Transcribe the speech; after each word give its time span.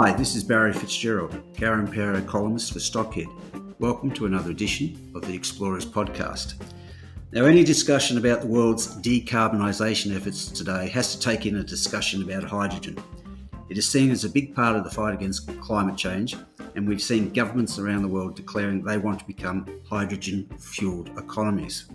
Hi, 0.00 0.12
this 0.12 0.36
is 0.36 0.44
Barry 0.44 0.72
Fitzgerald, 0.72 1.32
Garimpeiro 1.54 2.24
columnist 2.24 2.72
for 2.72 2.78
Stockhead. 2.78 3.26
Welcome 3.80 4.12
to 4.12 4.26
another 4.26 4.52
edition 4.52 5.10
of 5.16 5.22
the 5.22 5.34
Explorers 5.34 5.84
podcast. 5.84 6.54
Now, 7.32 7.46
any 7.46 7.64
discussion 7.64 8.16
about 8.16 8.42
the 8.42 8.46
world's 8.46 8.94
decarbonisation 9.02 10.14
efforts 10.14 10.46
today 10.46 10.88
has 10.90 11.16
to 11.16 11.20
take 11.20 11.46
in 11.46 11.56
a 11.56 11.64
discussion 11.64 12.22
about 12.22 12.44
hydrogen. 12.44 12.96
It 13.70 13.76
is 13.76 13.88
seen 13.88 14.12
as 14.12 14.22
a 14.22 14.28
big 14.28 14.54
part 14.54 14.76
of 14.76 14.84
the 14.84 14.90
fight 14.90 15.14
against 15.14 15.48
climate 15.60 15.96
change, 15.96 16.36
and 16.76 16.86
we've 16.86 17.02
seen 17.02 17.32
governments 17.32 17.80
around 17.80 18.02
the 18.02 18.08
world 18.08 18.36
declaring 18.36 18.84
they 18.84 18.98
want 18.98 19.18
to 19.18 19.24
become 19.24 19.66
hydrogen 19.90 20.48
fuelled 20.58 21.18
economies. 21.18 21.86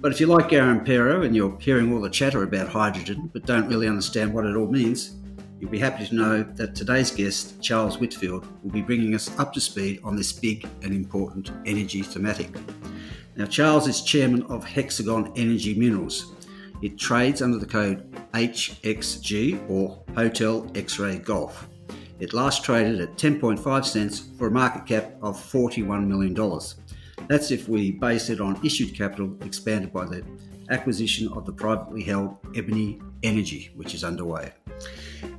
But 0.00 0.10
if 0.10 0.18
you 0.18 0.26
like 0.26 0.48
Garimpeiro 0.48 1.24
and 1.24 1.36
you're 1.36 1.56
hearing 1.60 1.92
all 1.92 2.00
the 2.00 2.10
chatter 2.10 2.42
about 2.42 2.68
hydrogen 2.68 3.30
but 3.32 3.46
don't 3.46 3.68
really 3.68 3.86
understand 3.86 4.34
what 4.34 4.44
it 4.44 4.56
all 4.56 4.66
means, 4.66 5.17
You'll 5.60 5.70
be 5.70 5.78
happy 5.78 6.06
to 6.06 6.14
know 6.14 6.42
that 6.42 6.76
today's 6.76 7.10
guest, 7.10 7.60
Charles 7.60 7.98
Whitfield, 7.98 8.46
will 8.62 8.70
be 8.70 8.82
bringing 8.82 9.14
us 9.14 9.36
up 9.40 9.52
to 9.54 9.60
speed 9.60 10.00
on 10.04 10.14
this 10.14 10.32
big 10.32 10.68
and 10.82 10.94
important 10.94 11.50
energy 11.66 12.02
thematic. 12.02 12.50
Now, 13.34 13.46
Charles 13.46 13.88
is 13.88 14.02
chairman 14.02 14.44
of 14.44 14.64
Hexagon 14.64 15.32
Energy 15.36 15.74
Materials. 15.74 16.32
It 16.80 16.96
trades 16.96 17.42
under 17.42 17.58
the 17.58 17.66
code 17.66 18.08
HXG 18.34 19.68
or 19.68 20.00
Hotel 20.14 20.70
X 20.76 20.98
Ray 21.00 21.18
Golf. 21.18 21.68
It 22.20 22.32
last 22.32 22.64
traded 22.64 23.00
at 23.00 23.16
10.5 23.16 23.84
cents 23.84 24.20
for 24.38 24.46
a 24.46 24.50
market 24.50 24.86
cap 24.86 25.14
of 25.22 25.36
$41 25.36 26.06
million. 26.06 26.34
That's 27.26 27.50
if 27.50 27.68
we 27.68 27.92
base 27.92 28.28
it 28.30 28.40
on 28.40 28.64
issued 28.64 28.96
capital 28.96 29.36
expanded 29.42 29.92
by 29.92 30.04
the 30.04 30.24
acquisition 30.70 31.28
of 31.28 31.46
the 31.46 31.52
privately 31.52 32.02
held 32.02 32.36
Ebony 32.54 33.00
Energy, 33.22 33.72
which 33.74 33.94
is 33.94 34.04
underway. 34.04 34.52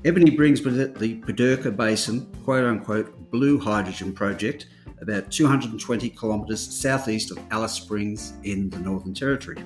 Ebony 0.05 0.31
brings 0.31 0.61
with 0.61 0.79
it 0.79 0.95
the 0.95 1.19
Pedirka 1.21 1.75
Basin, 1.75 2.25
quote 2.43 2.63
unquote, 2.63 3.31
blue 3.31 3.59
hydrogen 3.59 4.13
project, 4.13 4.67
about 5.01 5.31
220 5.31 6.09
kilometres 6.09 6.81
southeast 6.81 7.31
of 7.31 7.39
Alice 7.51 7.73
Springs 7.73 8.33
in 8.43 8.69
the 8.69 8.79
Northern 8.79 9.13
Territory. 9.13 9.57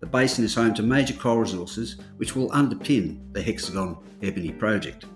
The 0.00 0.06
basin 0.06 0.44
is 0.44 0.54
home 0.54 0.74
to 0.74 0.82
major 0.82 1.14
coal 1.14 1.38
resources 1.38 1.96
which 2.18 2.36
will 2.36 2.50
underpin 2.50 3.32
the 3.32 3.42
Hexagon 3.42 3.96
Ebony 4.22 4.52
project. 4.52 5.06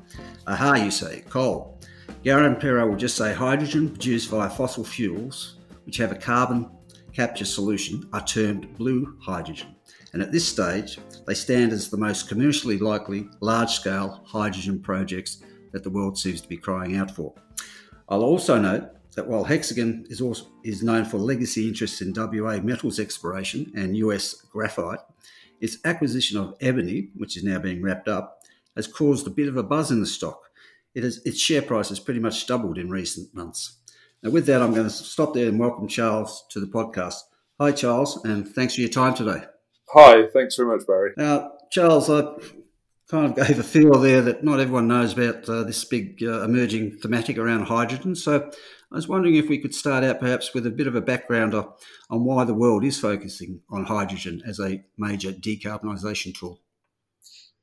Aha, 0.47 0.77
you 0.77 0.91
say, 0.91 1.25
coal. 1.29 1.79
Garimpeiro 2.25 2.89
will 2.89 2.97
just 2.97 3.17
say 3.17 3.35
hydrogen 3.35 3.91
produced 3.91 4.31
via 4.31 4.49
fossil 4.49 4.85
fuels, 4.85 5.57
which 5.85 5.99
have 5.99 6.11
a 6.11 6.17
carbon 6.17 6.71
capture 7.13 7.45
solution, 7.45 8.09
are 8.13 8.25
termed 8.25 8.77
blue 8.77 9.19
hydrogen 9.21 9.75
and 10.13 10.23
at 10.23 10.33
this 10.33 10.47
stage, 10.47 10.99
they 11.29 11.35
stand 11.35 11.73
as 11.73 11.91
the 11.91 11.97
most 11.99 12.27
commercially 12.27 12.79
likely 12.79 13.29
large 13.41 13.71
scale 13.71 14.23
hydrogen 14.25 14.81
projects 14.81 15.43
that 15.73 15.85
the 15.85 15.91
world 15.91 16.19
seems 16.19 16.41
to 16.41 16.49
be 16.49 16.57
crying 16.57 16.97
out 16.97 17.11
for. 17.11 17.35
I'll 18.09 18.23
also 18.23 18.59
note 18.59 18.89
that 19.15 19.29
while 19.29 19.45
Hexagon 19.45 20.07
is, 20.09 20.23
also, 20.23 20.47
is 20.65 20.83
known 20.83 21.05
for 21.05 21.19
legacy 21.19 21.69
interests 21.69 22.01
in 22.01 22.15
WA 22.17 22.57
metals 22.63 22.99
exploration 22.99 23.71
and 23.77 23.95
US 23.99 24.37
graphite, 24.51 25.01
its 25.61 25.77
acquisition 25.85 26.39
of 26.39 26.55
Ebony, 26.63 27.11
which 27.15 27.37
is 27.37 27.45
now 27.45 27.59
being 27.59 27.83
wrapped 27.83 28.09
up, 28.09 28.41
has 28.75 28.87
caused 28.87 29.27
a 29.27 29.31
bit 29.31 29.49
of 29.49 29.59
a 29.59 29.63
buzz 29.63 29.91
in 29.91 30.01
the 30.01 30.07
stock. 30.07 30.49
It 30.95 31.03
has, 31.03 31.19
its 31.27 31.39
share 31.39 31.61
price 31.61 31.91
has 31.91 32.01
pretty 32.01 32.21
much 32.21 32.47
doubled 32.47 32.79
in 32.79 32.89
recent 32.89 33.35
months. 33.35 33.77
Now, 34.23 34.31
with 34.31 34.47
that, 34.47 34.63
I'm 34.63 34.73
going 34.73 34.87
to 34.89 34.91
stop 34.91 35.35
there 35.35 35.49
and 35.49 35.61
welcome 35.61 35.89
Charles 35.89 36.47
to 36.51 36.59
the 36.61 36.67
podcast. 36.67 37.17
Hi, 37.61 37.73
Charles, 37.73 38.25
and 38.25 38.49
thanks 38.49 38.77
for 38.77 38.81
your 38.81 38.89
time 38.89 39.13
today. 39.13 39.43
Hi, 39.93 40.27
thanks 40.27 40.57
very 40.57 40.69
much, 40.69 40.87
Barry. 40.87 41.13
Now, 41.17 41.53
Charles, 41.71 42.11
I 42.11 42.35
kind 43.09 43.27
of 43.27 43.47
gave 43.47 43.59
a 43.59 43.63
feel 43.63 43.99
there 43.99 44.21
that 44.23 44.45
not 44.45 44.61
everyone 44.61 44.89
knows 44.89 45.15
about 45.15 45.49
uh, 45.49 45.65
this 45.65 45.83
big 45.85 46.23
uh, 46.23 46.43
emerging 46.43 46.99
thematic 46.99 47.39
around 47.39 47.65
hydrogen. 47.65 48.15
So 48.15 48.51
I 48.93 48.95
was 48.95 49.09
wondering 49.09 49.37
if 49.37 49.49
we 49.49 49.59
could 49.59 49.75
start 49.75 50.05
out 50.05 50.21
perhaps 50.21 50.53
with 50.53 50.67
a 50.67 50.71
bit 50.71 50.87
of 50.87 50.95
a 50.95 51.01
background 51.01 51.55
on, 51.55 51.73
on 52.11 52.25
why 52.25 52.45
the 52.45 52.55
world 52.55 52.85
is 52.85 53.01
focusing 53.01 53.61
on 53.71 53.87
hydrogen 53.87 54.43
as 54.47 54.61
a 54.61 54.85
major 54.99 55.33
decarbonisation 55.33 56.39
tool. 56.39 56.61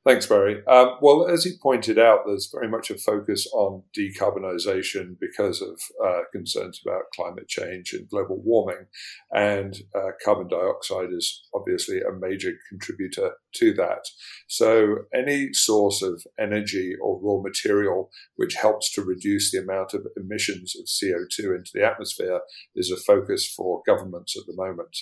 Thanks, 0.06 0.28
Barry. 0.28 0.64
Um, 0.68 0.98
well, 1.02 1.28
as 1.28 1.46
you 1.46 1.54
pointed 1.60 1.98
out, 1.98 2.28
there's 2.28 2.52
very 2.54 2.70
much 2.70 2.92
a 2.92 2.96
focus 2.96 3.48
on 3.56 3.82
decarbonisation 3.98 5.18
because 5.20 5.64
of 5.64 5.82
uh, 6.06 6.22
concerns 6.32 6.80
about 6.86 7.10
climate 7.16 7.48
change 7.48 7.92
and 7.92 8.08
global 8.08 8.40
warming. 8.40 8.86
And 9.34 9.76
uh, 9.96 10.12
carbon 10.24 10.48
dioxide 10.48 11.10
is 11.12 11.42
obviously 11.56 12.02
a 12.02 12.14
major 12.14 12.52
contributor 12.70 13.32
to 13.56 13.74
that. 13.74 14.06
So, 14.48 14.98
any 15.12 15.54
source 15.54 16.04
of 16.04 16.24
energy 16.38 16.94
or 17.02 17.20
raw 17.20 17.42
material 17.42 18.12
which 18.36 18.54
helps 18.54 18.94
to 18.94 19.02
reduce 19.02 19.52
the 19.52 19.58
amount 19.58 19.96
of 19.96 20.06
emissions 20.16 20.76
of 20.76 20.86
CO2 20.86 21.58
into 21.58 21.72
the 21.74 21.84
atmosphere 21.84 22.42
is 22.76 22.92
a 22.92 22.98
focus 22.98 23.52
for 23.52 23.82
governments 23.88 24.38
at 24.38 24.46
the 24.46 24.56
moment. 24.56 24.96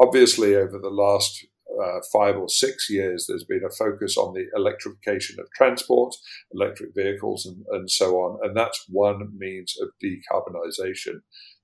Obviously, 0.00 0.56
over 0.56 0.80
the 0.80 0.90
last 0.90 1.46
uh, 1.82 2.00
five 2.12 2.36
or 2.36 2.48
six 2.48 2.88
years, 2.90 3.26
there's 3.26 3.44
been 3.44 3.64
a 3.64 3.74
focus 3.74 4.16
on 4.16 4.34
the 4.34 4.46
electrification 4.54 5.38
of 5.40 5.46
transport, 5.54 6.14
electric 6.52 6.94
vehicles, 6.94 7.46
and, 7.46 7.64
and 7.70 7.90
so 7.90 8.16
on. 8.16 8.38
And 8.42 8.56
that's 8.56 8.84
one 8.88 9.30
means 9.36 9.76
of 9.80 9.88
decarbonisation. 10.02 11.20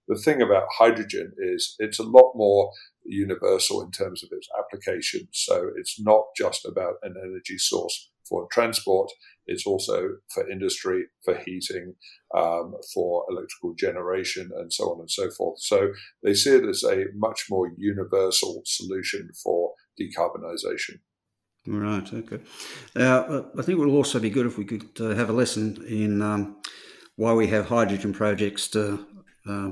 The 0.09 0.19
thing 0.19 0.43
about 0.43 0.65
hydrogen 0.78 1.33
is 1.39 1.77
it's 1.78 1.99
a 1.99 2.05
lot 2.05 2.33
more 2.34 2.73
universal 3.05 3.83
in 3.83 3.91
terms 3.91 4.23
of 4.23 4.31
its 4.33 4.49
application. 4.59 5.28
So 5.33 5.71
it's 5.77 6.00
not 6.00 6.25
just 6.37 6.67
about 6.67 6.94
an 7.03 7.15
energy 7.17 7.59
source 7.59 8.11
for 8.29 8.49
transport, 8.53 9.11
it's 9.47 9.67
also 9.67 10.17
for 10.33 10.49
industry, 10.49 11.05
for 11.25 11.37
heating, 11.37 11.94
um, 12.34 12.75
for 12.94 13.25
electrical 13.29 13.75
generation, 13.75 14.50
and 14.56 14.73
so 14.73 14.84
on 14.84 15.00
and 15.00 15.11
so 15.11 15.31
forth. 15.31 15.61
So 15.61 15.93
they 16.23 16.34
see 16.34 16.50
it 16.50 16.65
as 16.65 16.84
a 16.84 17.06
much 17.15 17.47
more 17.50 17.73
universal 17.77 18.62
solution 18.65 19.31
for 19.43 19.73
decarbonisation. 20.01 21.01
Right. 21.67 22.13
Okay. 22.13 22.41
Now, 22.97 23.19
uh, 23.21 23.43
I 23.57 23.63
think 23.63 23.79
it 23.79 23.85
will 23.85 23.95
also 23.95 24.19
be 24.19 24.31
good 24.31 24.47
if 24.47 24.59
we 24.59 24.65
could 24.65 24.91
uh, 25.01 25.15
have 25.15 25.31
a 25.31 25.33
lesson 25.33 25.85
in 25.87 26.21
um, 26.21 26.57
why 27.17 27.33
we 27.35 27.47
have 27.49 27.67
hydrogen 27.67 28.13
projects 28.13 28.69
to, 28.69 29.07
uh, 29.49 29.71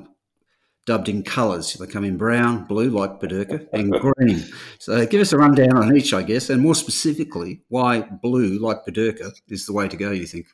dubbed 0.87 1.09
in 1.09 1.23
colours. 1.23 1.75
They 1.75 1.87
come 1.87 2.05
in 2.05 2.17
brown, 2.17 2.65
blue, 2.65 2.91
like 2.91 3.21
Pedirka, 3.21 3.67
and 3.73 3.93
green. 4.01 4.45
So 4.79 5.05
give 5.07 5.21
us 5.21 5.33
a 5.33 5.39
rundown 5.39 5.77
on 5.77 5.97
each, 5.97 6.15
I 6.15 6.23
guess, 6.23 6.49
and 6.51 6.63
more 6.63 6.75
specifically, 6.75 7.63
why 7.69 8.03
blue, 8.23 8.59
like 8.59 8.79
Pedirka, 8.87 9.33
is 9.49 9.67
the 9.67 9.73
way 9.73 9.89
to 9.89 9.97
go. 9.97 10.11
You 10.11 10.27
think? 10.27 10.47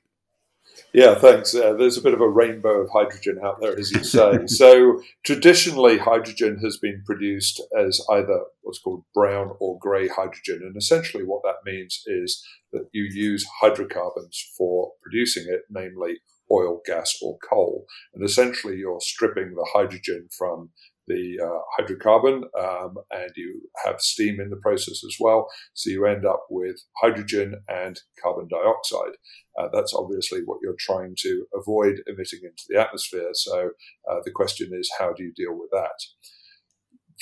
Yeah, 0.92 1.14
thanks. 1.14 1.54
Uh, 1.54 1.74
there's 1.74 1.98
a 1.98 2.02
bit 2.02 2.14
of 2.14 2.20
a 2.20 2.28
rainbow 2.28 2.80
of 2.80 2.90
hydrogen 2.90 3.38
out 3.44 3.60
there, 3.60 3.78
as 3.78 3.90
you 3.90 4.02
say. 4.02 4.38
so 4.46 5.00
traditionally, 5.24 5.98
hydrogen 5.98 6.58
has 6.62 6.78
been 6.78 7.02
produced 7.04 7.60
as 7.78 8.00
either 8.10 8.44
what's 8.62 8.78
called 8.78 9.04
brown 9.14 9.52
or 9.60 9.78
grey 9.78 10.08
hydrogen. 10.08 10.60
And 10.62 10.76
essentially, 10.76 11.24
what 11.24 11.42
that 11.44 11.70
means 11.70 12.02
is 12.06 12.44
that 12.72 12.88
you 12.92 13.04
use 13.04 13.46
hydrocarbons 13.60 14.42
for 14.56 14.92
producing 15.02 15.44
it, 15.48 15.62
namely 15.70 16.18
oil, 16.50 16.80
gas, 16.86 17.16
or 17.22 17.38
coal. 17.38 17.86
And 18.14 18.24
essentially, 18.24 18.76
you're 18.76 19.00
stripping 19.00 19.54
the 19.54 19.68
hydrogen 19.72 20.28
from 20.36 20.70
the 21.06 21.38
uh, 21.42 21.82
hydrocarbon 21.82 22.42
um, 22.58 22.96
and 23.10 23.30
you 23.36 23.62
have 23.84 24.00
steam 24.00 24.40
in 24.40 24.50
the 24.50 24.56
process 24.56 25.02
as 25.04 25.16
well. 25.20 25.48
So 25.74 25.90
you 25.90 26.06
end 26.06 26.26
up 26.26 26.46
with 26.50 26.76
hydrogen 27.00 27.62
and 27.68 28.00
carbon 28.22 28.48
dioxide. 28.48 29.16
Uh, 29.58 29.68
that's 29.72 29.94
obviously 29.94 30.40
what 30.44 30.58
you're 30.62 30.76
trying 30.78 31.14
to 31.20 31.46
avoid 31.54 32.02
emitting 32.06 32.40
into 32.42 32.64
the 32.68 32.80
atmosphere. 32.80 33.30
So 33.32 33.70
uh, 34.10 34.20
the 34.24 34.30
question 34.30 34.70
is, 34.72 34.90
how 34.98 35.12
do 35.12 35.22
you 35.22 35.32
deal 35.34 35.58
with 35.58 35.70
that? 35.72 36.00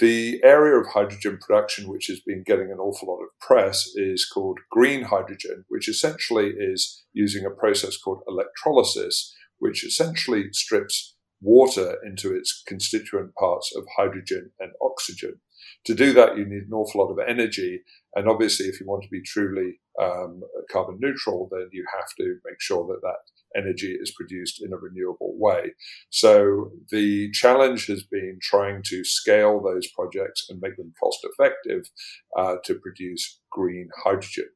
The 0.01 0.43
area 0.43 0.77
of 0.77 0.89
hydrogen 0.89 1.39
production 1.41 1.89
which 1.89 2.07
has 2.09 2.19
been 2.21 2.43
getting 2.45 2.73
an 2.73 2.79
awful 2.79 3.09
lot 3.09 3.23
of 3.23 3.29
press 3.41 3.87
is 3.95 4.29
called 4.29 4.59
green 4.69 5.05
hydrogen, 5.05 5.65
which 5.69 5.89
essentially 5.89 6.53
is 6.59 7.05
using 7.13 7.47
a 7.47 7.51
process 7.51 7.97
called 7.97 8.23
electrolysis, 8.27 9.33
which 9.59 9.85
essentially 9.85 10.49
strips 10.51 11.15
water 11.41 11.97
into 12.05 12.35
its 12.35 12.63
constituent 12.67 13.35
parts 13.35 13.75
of 13.77 13.85
hydrogen 13.97 14.51
and 14.61 14.73
oxygen. 14.83 15.41
To 15.87 15.95
do 15.95 16.13
that, 16.15 16.37
you 16.37 16.45
need 16.45 16.65
an 16.67 16.73
awful 16.73 17.03
lot 17.03 17.13
of 17.13 17.19
energy. 17.27 17.81
And 18.15 18.29
obviously, 18.29 18.67
if 18.67 18.81
you 18.81 18.87
want 18.87 19.03
to 19.03 19.09
be 19.11 19.23
truly 19.23 19.81
um, 20.01 20.41
carbon 20.71 20.99
neutral, 21.01 21.49
then 21.51 21.69
you 21.73 21.85
have 21.95 22.09
to 22.19 22.37
make 22.45 22.61
sure 22.61 22.87
that 22.87 23.01
that 23.03 23.19
energy 23.57 23.97
is 24.01 24.13
produced 24.17 24.63
in 24.63 24.73
a 24.73 24.77
renewable 24.77 25.35
way. 25.39 25.73
So 26.11 26.71
the 26.91 27.31
challenge 27.33 27.87
has 27.87 28.03
been 28.03 28.39
trying 28.43 28.83
to 28.87 29.05
scale 29.05 29.63
those 29.63 29.89
projects 29.89 30.47
and 30.49 30.61
make 30.61 30.77
them 30.77 30.93
cost 31.01 31.19
effective 31.25 31.91
uh, 32.37 32.57
to 32.65 32.75
produce 32.75 33.41
green 33.51 33.89
hydrogen. 34.03 34.49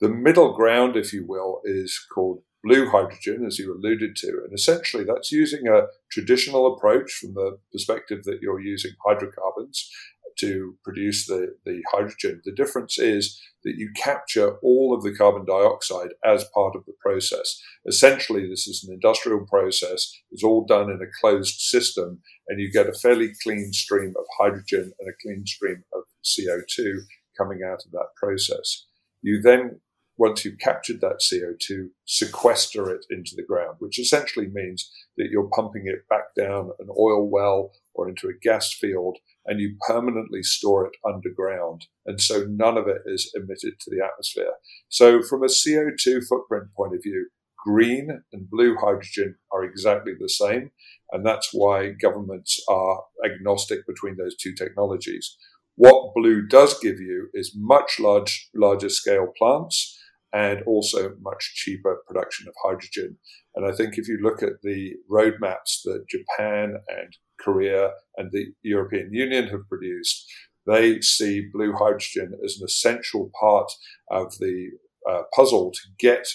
The 0.00 0.08
middle 0.08 0.54
ground, 0.54 0.96
if 0.96 1.12
you 1.12 1.26
will, 1.26 1.60
is 1.64 1.98
called 2.14 2.42
blue 2.62 2.88
hydrogen, 2.90 3.44
as 3.46 3.58
you 3.58 3.74
alluded 3.74 4.16
to. 4.16 4.28
And 4.44 4.52
essentially, 4.52 5.04
that's 5.04 5.32
using 5.32 5.66
a 5.68 5.86
traditional 6.10 6.74
approach 6.74 7.12
from 7.12 7.34
the 7.34 7.58
perspective 7.72 8.24
that 8.24 8.40
you're 8.42 8.60
using 8.60 8.92
hydrocarbons 9.06 9.90
to 10.38 10.76
produce 10.84 11.26
the, 11.26 11.54
the 11.64 11.82
hydrogen. 11.92 12.40
The 12.44 12.54
difference 12.54 12.98
is 12.98 13.40
that 13.64 13.76
you 13.76 13.90
capture 13.94 14.56
all 14.62 14.94
of 14.94 15.02
the 15.02 15.14
carbon 15.14 15.44
dioxide 15.44 16.10
as 16.24 16.48
part 16.54 16.74
of 16.74 16.84
the 16.86 16.94
process. 17.00 17.60
Essentially, 17.86 18.48
this 18.48 18.66
is 18.66 18.84
an 18.84 18.94
industrial 18.94 19.46
process. 19.46 20.10
It's 20.30 20.44
all 20.44 20.64
done 20.64 20.90
in 20.90 21.00
a 21.02 21.20
closed 21.20 21.60
system, 21.60 22.20
and 22.48 22.60
you 22.60 22.72
get 22.72 22.88
a 22.88 22.94
fairly 22.94 23.32
clean 23.42 23.72
stream 23.72 24.14
of 24.18 24.24
hydrogen 24.38 24.92
and 24.98 25.08
a 25.08 25.16
clean 25.22 25.46
stream 25.46 25.84
of 25.94 26.04
CO2 26.24 27.00
coming 27.36 27.60
out 27.64 27.82
of 27.84 27.90
that 27.92 28.08
process. 28.16 28.86
You 29.22 29.42
then 29.42 29.80
once 30.20 30.44
you've 30.44 30.58
captured 30.58 31.00
that 31.00 31.22
CO2, 31.22 31.86
sequester 32.04 32.94
it 32.94 33.06
into 33.08 33.32
the 33.34 33.42
ground, 33.42 33.76
which 33.78 33.98
essentially 33.98 34.48
means 34.52 34.92
that 35.16 35.28
you're 35.30 35.48
pumping 35.48 35.84
it 35.86 36.06
back 36.10 36.34
down 36.36 36.72
an 36.78 36.88
oil 36.90 37.26
well 37.26 37.72
or 37.94 38.06
into 38.06 38.28
a 38.28 38.38
gas 38.42 38.70
field 38.70 39.16
and 39.46 39.60
you 39.60 39.76
permanently 39.88 40.42
store 40.42 40.84
it 40.84 40.92
underground. 41.08 41.86
And 42.04 42.20
so 42.20 42.44
none 42.50 42.76
of 42.76 42.86
it 42.86 43.00
is 43.06 43.32
emitted 43.34 43.80
to 43.80 43.90
the 43.90 44.04
atmosphere. 44.04 44.52
So 44.90 45.22
from 45.22 45.42
a 45.42 45.46
CO2 45.46 46.26
footprint 46.28 46.66
point 46.76 46.94
of 46.94 47.02
view, 47.02 47.30
green 47.64 48.22
and 48.30 48.50
blue 48.50 48.76
hydrogen 48.76 49.36
are 49.50 49.64
exactly 49.64 50.12
the 50.20 50.28
same. 50.28 50.70
And 51.12 51.24
that's 51.24 51.48
why 51.50 51.92
governments 51.92 52.62
are 52.68 53.04
agnostic 53.24 53.86
between 53.86 54.18
those 54.18 54.36
two 54.36 54.52
technologies. 54.52 55.34
What 55.76 56.12
blue 56.14 56.46
does 56.46 56.78
give 56.78 57.00
you 57.00 57.30
is 57.32 57.56
much 57.56 57.98
large, 57.98 58.50
larger 58.54 58.90
scale 58.90 59.32
plants 59.38 59.96
and 60.32 60.62
also 60.62 61.14
much 61.20 61.54
cheaper 61.54 62.02
production 62.06 62.46
of 62.48 62.54
hydrogen. 62.64 63.18
And 63.54 63.66
I 63.66 63.72
think 63.72 63.98
if 63.98 64.08
you 64.08 64.18
look 64.22 64.42
at 64.42 64.62
the 64.62 64.94
roadmaps 65.10 65.82
that 65.84 66.04
Japan 66.08 66.76
and 66.88 67.16
Korea 67.40 67.90
and 68.16 68.30
the 68.30 68.52
European 68.62 69.12
Union 69.12 69.48
have 69.48 69.68
produced, 69.68 70.30
they 70.66 71.00
see 71.00 71.48
blue 71.52 71.72
hydrogen 71.72 72.38
as 72.44 72.58
an 72.58 72.66
essential 72.66 73.30
part 73.40 73.72
of 74.10 74.38
the 74.38 74.70
uh, 75.08 75.22
puzzle 75.34 75.72
to 75.72 75.80
get 75.98 76.26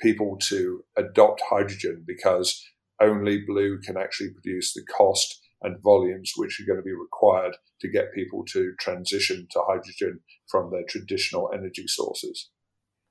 people 0.00 0.36
to 0.48 0.84
adopt 0.96 1.40
hydrogen 1.48 2.04
because 2.06 2.62
only 3.00 3.42
blue 3.46 3.78
can 3.78 3.96
actually 3.96 4.30
produce 4.30 4.74
the 4.74 4.82
cost 4.84 5.40
and 5.62 5.82
volumes 5.82 6.32
which 6.36 6.60
are 6.60 6.66
going 6.66 6.78
to 6.78 6.82
be 6.82 6.92
required 6.92 7.56
to 7.80 7.88
get 7.88 8.14
people 8.14 8.44
to 8.46 8.72
transition 8.78 9.46
to 9.50 9.60
hydrogen 9.66 10.20
from 10.48 10.70
their 10.70 10.84
traditional 10.88 11.50
energy 11.54 11.86
sources. 11.86 12.50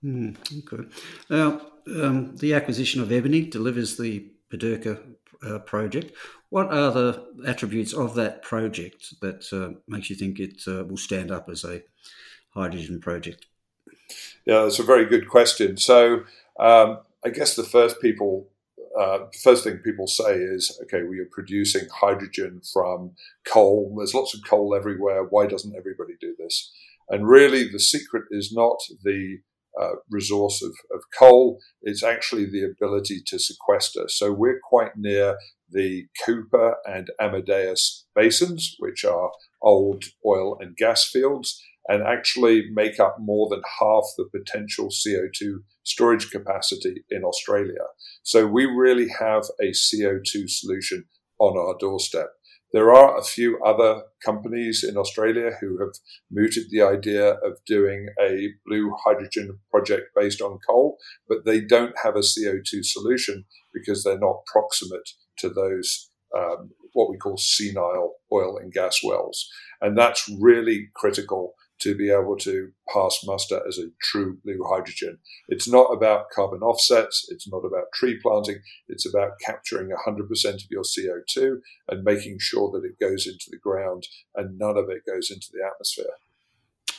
Mm, 0.04 0.38
okay. 0.60 0.90
Now, 1.30 1.62
um, 1.88 2.36
the 2.38 2.54
acquisition 2.54 3.02
of 3.02 3.12
Ebony 3.12 3.46
delivers 3.46 3.98
the 3.98 4.32
Pedirka 4.52 5.00
uh, 5.46 5.60
project. 5.60 6.16
What 6.50 6.72
are 6.72 6.92
the 6.92 7.26
attributes 7.46 7.94
of 7.94 8.16
that 8.16 8.42
project 8.42 9.14
that 9.22 9.46
uh, 9.54 9.80
makes 9.88 10.10
you 10.10 10.16
think 10.16 10.40
it 10.40 10.62
uh, 10.68 10.84
will 10.86 10.98
stand 10.98 11.32
up 11.32 11.50
as 11.50 11.64
a 11.64 11.82
hydrogen 12.50 13.00
project? 13.00 13.46
Yeah, 14.46 14.64
that's 14.64 14.80
a 14.80 14.84
very 14.84 15.06
good 15.06 15.30
question. 15.30 15.78
So, 15.78 16.24
um, 16.60 17.00
I 17.24 17.30
guess 17.30 17.56
the 17.56 17.64
first 17.64 18.02
people, 18.02 18.50
uh, 19.00 19.26
first 19.44 19.64
thing 19.64 19.78
people 19.78 20.08
say 20.08 20.36
is, 20.36 20.80
okay, 20.84 21.04
we 21.04 21.20
are 21.20 21.30
producing 21.32 21.88
hydrogen 21.94 22.62
from 22.74 23.12
coal. 23.46 23.94
There's 23.98 24.14
lots 24.14 24.34
of 24.34 24.42
coal 24.44 24.74
everywhere. 24.76 25.24
Why 25.24 25.46
doesn't 25.46 25.76
everybody 25.76 26.14
do 26.20 26.36
this? 26.40 26.72
And 27.10 27.28
really, 27.28 27.68
the 27.70 27.80
secret 27.80 28.26
is 28.32 28.52
not 28.52 28.80
the 29.04 29.40
uh, 29.80 29.96
resource 30.10 30.62
of, 30.62 30.72
of 30.94 31.02
coal. 31.18 31.60
It's 31.82 32.04
actually 32.04 32.46
the 32.46 32.64
ability 32.64 33.22
to 33.28 33.40
sequester. 33.40 34.06
So 34.08 34.32
we're 34.32 34.60
quite 34.64 34.92
near 34.96 35.38
the 35.70 36.06
Cooper 36.26 36.78
and 36.86 37.08
Amadeus 37.20 38.06
basins, 38.16 38.76
which 38.80 39.04
are 39.06 39.32
old 39.62 40.04
oil 40.26 40.58
and 40.60 40.76
gas 40.76 41.08
fields, 41.08 41.62
and 41.88 42.04
actually 42.04 42.66
make 42.72 43.00
up 43.00 43.18
more 43.20 43.50
than 43.50 43.62
half 43.80 44.04
the 44.18 44.26
potential 44.32 44.90
CO2 44.90 45.60
storage 45.84 46.30
capacity 46.30 47.04
in 47.10 47.24
Australia. 47.24 47.86
So 48.24 48.46
we 48.46 48.66
really 48.66 49.10
have 49.20 49.44
a 49.62 49.72
CO2 49.72 50.50
solution 50.50 51.06
on 51.40 51.58
our 51.58 51.76
doorstep. 51.80 52.28
There 52.72 52.94
are 52.94 53.18
a 53.18 53.24
few 53.24 53.60
other 53.64 54.04
companies 54.24 54.84
in 54.88 54.96
Australia 54.96 55.52
who 55.60 55.80
have 55.80 55.94
mooted 56.32 56.66
the 56.70 56.84
idea 56.84 57.32
of 57.32 57.58
doing 57.66 58.08
a 58.22 58.50
blue 58.66 58.94
hydrogen 59.04 59.60
project 59.72 60.10
based 60.16 60.42
on 60.42 60.60
coal, 60.68 60.98
but 61.28 61.46
they 61.46 61.62
don't 61.62 61.96
have 62.04 62.16
a 62.16 62.20
CO2 62.20 62.84
solution 62.84 63.46
because 63.74 64.04
they're 64.04 64.20
not 64.20 64.46
proximate 64.46 65.10
to 65.40 65.50
those 65.50 66.12
um, 66.38 66.72
what 66.94 67.10
we 67.10 67.18
call 67.18 67.38
senile 67.38 68.16
oil 68.32 68.58
and 68.58 68.72
gas 68.72 69.00
wells. 69.04 69.48
And 69.82 69.98
that's 69.98 70.30
really 70.40 70.90
critical 70.96 71.54
to 71.80 71.96
be 71.96 72.12
able 72.12 72.36
to 72.38 72.72
pass 72.94 73.22
muster 73.26 73.62
as 73.68 73.78
a 73.78 73.90
true 74.02 74.38
blue 74.44 74.64
hydrogen. 74.68 75.20
It's 75.48 75.68
not 75.68 75.94
about 75.94 76.30
carbon 76.30 76.62
offsets. 76.62 77.28
It's 77.30 77.48
not 77.48 77.66
about 77.66 77.92
tree 77.94 78.20
planting. 78.22 78.60
It's 78.88 79.08
about 79.08 79.40
capturing 79.46 79.90
100% 79.90 80.46
of 80.54 80.70
your 80.70 80.84
CO2 80.84 81.60
and 81.88 82.04
making 82.04 82.38
sure 82.40 82.72
that 82.72 82.86
it 82.86 83.00
goes 83.00 83.28
into 83.28 83.46
the 83.50 83.58
ground 83.58 84.08
and 84.36 84.58
none 84.58 84.78
of 84.78 84.90
it 84.90 85.06
goes 85.06 85.32
into 85.32 85.48
the 85.52 85.66
atmosphere. 85.66 86.14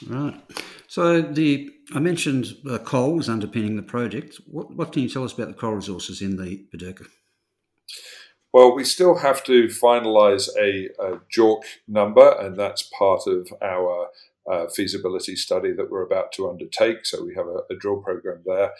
Right. 0.06 0.40
So 0.86 1.20
the 1.20 1.70
I 1.94 1.98
mentioned 1.98 2.56
uh, 2.68 2.78
coal 2.78 3.20
is 3.20 3.28
underpinning 3.28 3.76
the 3.76 3.82
project. 3.82 4.40
What, 4.46 4.74
what 4.74 4.92
can 4.92 5.02
you 5.02 5.08
tell 5.08 5.24
us 5.24 5.32
about 5.32 5.48
the 5.48 5.54
coal 5.54 5.72
resources 5.72 6.22
in 6.22 6.36
the 6.36 6.64
Pedirka? 6.72 7.06
Well, 8.52 8.74
we 8.74 8.84
still 8.84 9.18
have 9.18 9.44
to 9.44 9.66
finalise 9.66 10.48
a, 10.58 10.88
a 11.00 11.20
JORC 11.32 11.62
number, 11.86 12.32
and 12.40 12.58
that's 12.58 12.90
part 12.98 13.28
of 13.28 13.52
our 13.62 14.08
uh, 14.50 14.66
feasibility 14.68 15.36
study 15.36 15.72
that 15.72 15.90
we're 15.90 16.04
about 16.04 16.32
to 16.32 16.48
undertake. 16.48 17.04
So 17.04 17.24
we 17.24 17.34
have 17.34 17.46
a, 17.46 17.72
a 17.72 17.76
drill 17.76 17.98
program 17.98 18.42
there. 18.44 18.72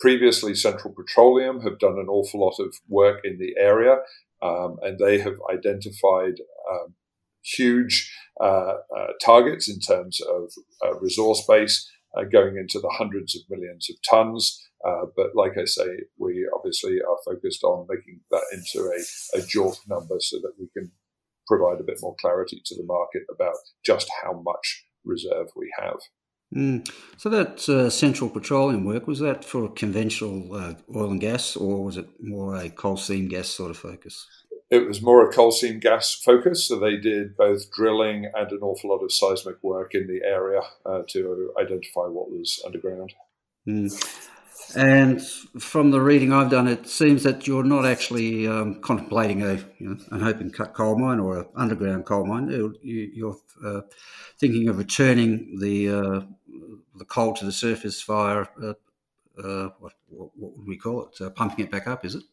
Previously, 0.00 0.54
Central 0.54 0.94
Petroleum 0.94 1.60
have 1.62 1.78
done 1.78 1.98
an 1.98 2.08
awful 2.08 2.40
lot 2.40 2.60
of 2.60 2.74
work 2.88 3.20
in 3.24 3.38
the 3.38 3.54
area, 3.58 3.96
um, 4.42 4.76
and 4.82 4.98
they 4.98 5.18
have 5.18 5.36
identified 5.52 6.34
um, 6.70 6.94
huge 7.42 8.12
uh, 8.40 8.74
uh, 8.96 9.06
targets 9.24 9.68
in 9.68 9.80
terms 9.80 10.20
of 10.20 10.52
uh, 10.84 10.98
resource 11.00 11.44
base 11.48 11.90
uh, 12.16 12.24
going 12.24 12.56
into 12.56 12.78
the 12.78 12.90
hundreds 12.90 13.34
of 13.34 13.42
millions 13.50 13.88
of 13.90 13.96
tons. 14.08 14.64
Uh, 14.86 15.06
but 15.16 15.34
like 15.34 15.58
I 15.58 15.64
say, 15.64 15.86
we 16.18 16.48
obviously 16.54 16.98
are 17.00 17.18
focused 17.24 17.64
on 17.64 17.86
making 17.88 18.20
that 18.30 18.44
into 18.52 18.88
a, 18.88 19.38
a 19.38 19.42
number 19.88 20.16
so 20.20 20.38
that 20.38 20.52
we 20.58 20.68
can 20.76 20.92
provide 21.46 21.80
a 21.80 21.84
bit 21.84 21.98
more 22.00 22.14
clarity 22.20 22.62
to 22.64 22.76
the 22.76 22.84
market 22.84 23.22
about 23.34 23.56
just 23.84 24.08
how 24.22 24.40
much 24.44 24.84
reserve 25.08 25.48
we 25.56 25.72
have. 25.78 25.98
Mm. 26.54 26.88
So 27.16 27.28
that 27.28 27.68
uh, 27.68 27.90
Central 27.90 28.30
Petroleum 28.30 28.84
work 28.84 29.06
was 29.06 29.18
that 29.18 29.44
for 29.44 29.68
conventional 29.68 30.54
uh, 30.54 30.74
oil 30.94 31.10
and 31.10 31.20
gas, 31.20 31.56
or 31.56 31.84
was 31.84 31.96
it 31.96 32.08
more 32.20 32.56
a 32.56 32.70
coal 32.70 32.96
seam 32.96 33.28
gas 33.28 33.48
sort 33.48 33.70
of 33.70 33.76
focus? 33.76 34.26
It 34.70 34.86
was 34.86 35.02
more 35.02 35.28
a 35.28 35.32
coal 35.32 35.50
seam 35.50 35.78
gas 35.78 36.14
focus. 36.14 36.66
So 36.68 36.78
they 36.78 36.96
did 36.96 37.36
both 37.36 37.70
drilling 37.72 38.30
and 38.34 38.50
an 38.50 38.60
awful 38.62 38.90
lot 38.90 39.02
of 39.02 39.12
seismic 39.12 39.62
work 39.62 39.94
in 39.94 40.06
the 40.06 40.20
area 40.26 40.60
uh, 40.86 41.02
to 41.08 41.52
identify 41.58 42.02
what 42.02 42.30
was 42.30 42.62
underground. 42.64 43.12
Mm. 43.66 44.28
And 44.76 45.22
from 45.58 45.90
the 45.90 46.00
reading 46.00 46.32
I've 46.32 46.50
done, 46.50 46.68
it 46.68 46.86
seems 46.86 47.22
that 47.22 47.46
you're 47.46 47.64
not 47.64 47.86
actually 47.86 48.46
um, 48.46 48.80
contemplating 48.80 49.42
a 49.42 49.54
you 49.78 49.90
know, 49.90 49.98
an 50.10 50.22
open 50.22 50.50
cut 50.50 50.74
coal 50.74 50.98
mine 50.98 51.20
or 51.20 51.38
an 51.38 51.46
underground 51.56 52.04
coal 52.04 52.26
mine. 52.26 52.48
You're 52.82 53.36
uh, 53.64 53.82
thinking 54.38 54.68
of 54.68 54.78
returning 54.78 55.58
the 55.58 55.88
uh, 55.88 56.20
the 56.96 57.04
coal 57.04 57.34
to 57.34 57.44
the 57.44 57.52
surface 57.52 58.02
via 58.02 58.46
uh, 58.62 58.74
uh 59.42 59.70
what, 59.78 59.92
what, 60.08 60.30
would 60.36 60.66
we 60.66 60.76
call 60.76 61.06
it? 61.06 61.20
Uh, 61.20 61.30
pumping 61.30 61.64
it 61.64 61.70
back 61.70 61.86
up, 61.86 62.04
is 62.04 62.16
it? 62.16 62.24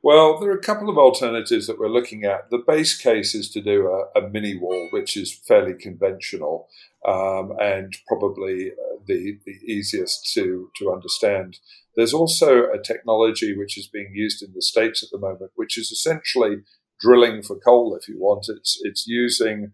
Well, 0.00 0.38
there 0.38 0.50
are 0.50 0.56
a 0.56 0.62
couple 0.62 0.88
of 0.88 0.96
alternatives 0.96 1.66
that 1.66 1.78
we're 1.78 1.88
looking 1.88 2.24
at. 2.24 2.50
The 2.50 2.62
base 2.64 2.96
case 2.96 3.34
is 3.34 3.50
to 3.50 3.60
do 3.60 3.88
a, 3.88 4.20
a 4.20 4.28
mini 4.28 4.56
wall, 4.56 4.88
which 4.92 5.16
is 5.16 5.34
fairly 5.34 5.74
conventional 5.74 6.68
um, 7.06 7.52
and 7.60 7.96
probably 8.06 8.70
uh, 8.70 8.98
the, 9.06 9.38
the 9.44 9.58
easiest 9.66 10.32
to, 10.34 10.70
to 10.76 10.92
understand. 10.92 11.58
There's 11.96 12.14
also 12.14 12.68
a 12.70 12.80
technology 12.80 13.56
which 13.56 13.76
is 13.76 13.88
being 13.88 14.12
used 14.14 14.40
in 14.40 14.52
the 14.54 14.62
States 14.62 15.02
at 15.02 15.10
the 15.10 15.18
moment, 15.18 15.50
which 15.56 15.76
is 15.76 15.90
essentially 15.90 16.58
drilling 17.00 17.42
for 17.42 17.56
coal, 17.58 17.98
if 18.00 18.08
you 18.08 18.18
want. 18.18 18.46
It's, 18.48 18.80
it's 18.84 19.06
using 19.08 19.72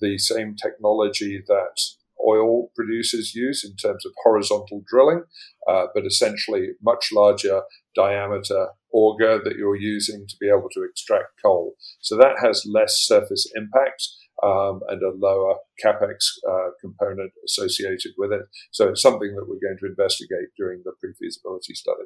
the 0.00 0.16
same 0.16 0.56
technology 0.56 1.42
that 1.46 1.80
oil 2.26 2.68
producers 2.74 3.34
use 3.34 3.64
in 3.64 3.76
terms 3.76 4.04
of 4.06 4.12
horizontal 4.24 4.82
drilling, 4.88 5.22
uh, 5.68 5.86
but 5.94 6.06
essentially 6.06 6.68
much 6.82 7.10
larger 7.12 7.62
diameter 7.94 8.68
auger 8.92 9.40
that 9.42 9.56
you're 9.56 9.76
using 9.76 10.26
to 10.28 10.36
be 10.40 10.48
able 10.48 10.68
to 10.72 10.82
extract 10.82 11.40
coal. 11.42 11.74
So 12.00 12.16
that 12.16 12.36
has 12.40 12.64
less 12.66 13.04
surface 13.06 13.50
impact. 13.54 14.08
Um, 14.42 14.80
and 14.88 15.02
a 15.02 15.12
lower 15.16 15.54
capex 15.82 16.28
uh, 16.46 16.68
component 16.82 17.32
associated 17.46 18.12
with 18.18 18.32
it. 18.32 18.42
So 18.70 18.90
it's 18.90 19.00
something 19.00 19.34
that 19.34 19.48
we're 19.48 19.66
going 19.66 19.78
to 19.80 19.86
investigate 19.86 20.48
during 20.58 20.82
the 20.84 20.92
pre-feasibility 21.00 21.72
study. 21.72 22.04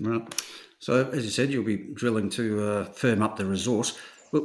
Right. 0.00 0.42
So 0.80 1.08
as 1.10 1.24
you 1.24 1.30
said, 1.30 1.52
you'll 1.52 1.62
be 1.62 1.88
drilling 1.94 2.30
to 2.30 2.68
uh, 2.68 2.84
firm 2.86 3.22
up 3.22 3.36
the 3.36 3.46
resource. 3.46 3.96
But 4.32 4.42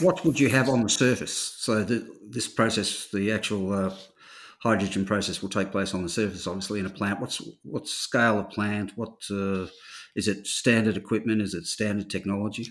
what 0.00 0.24
would 0.24 0.38
you 0.38 0.48
have 0.48 0.68
on 0.68 0.82
the 0.82 0.88
surface? 0.88 1.54
So 1.58 1.82
the, 1.84 2.06
this 2.28 2.48
process, 2.48 3.08
the 3.12 3.32
actual 3.32 3.72
uh, 3.72 3.94
hydrogen 4.62 5.04
process, 5.04 5.42
will 5.42 5.48
take 5.48 5.70
place 5.70 5.94
on 5.94 6.02
the 6.02 6.08
surface, 6.08 6.46
obviously 6.46 6.80
in 6.80 6.86
a 6.86 6.90
plant. 6.90 7.20
What's 7.20 7.42
what 7.62 7.88
scale 7.88 8.38
of 8.38 8.50
plant? 8.50 8.92
What 8.96 9.22
uh, 9.30 9.66
is 10.14 10.28
it? 10.28 10.46
Standard 10.46 10.96
equipment? 10.96 11.42
Is 11.42 11.54
it 11.54 11.66
standard 11.66 12.10
technology? 12.10 12.68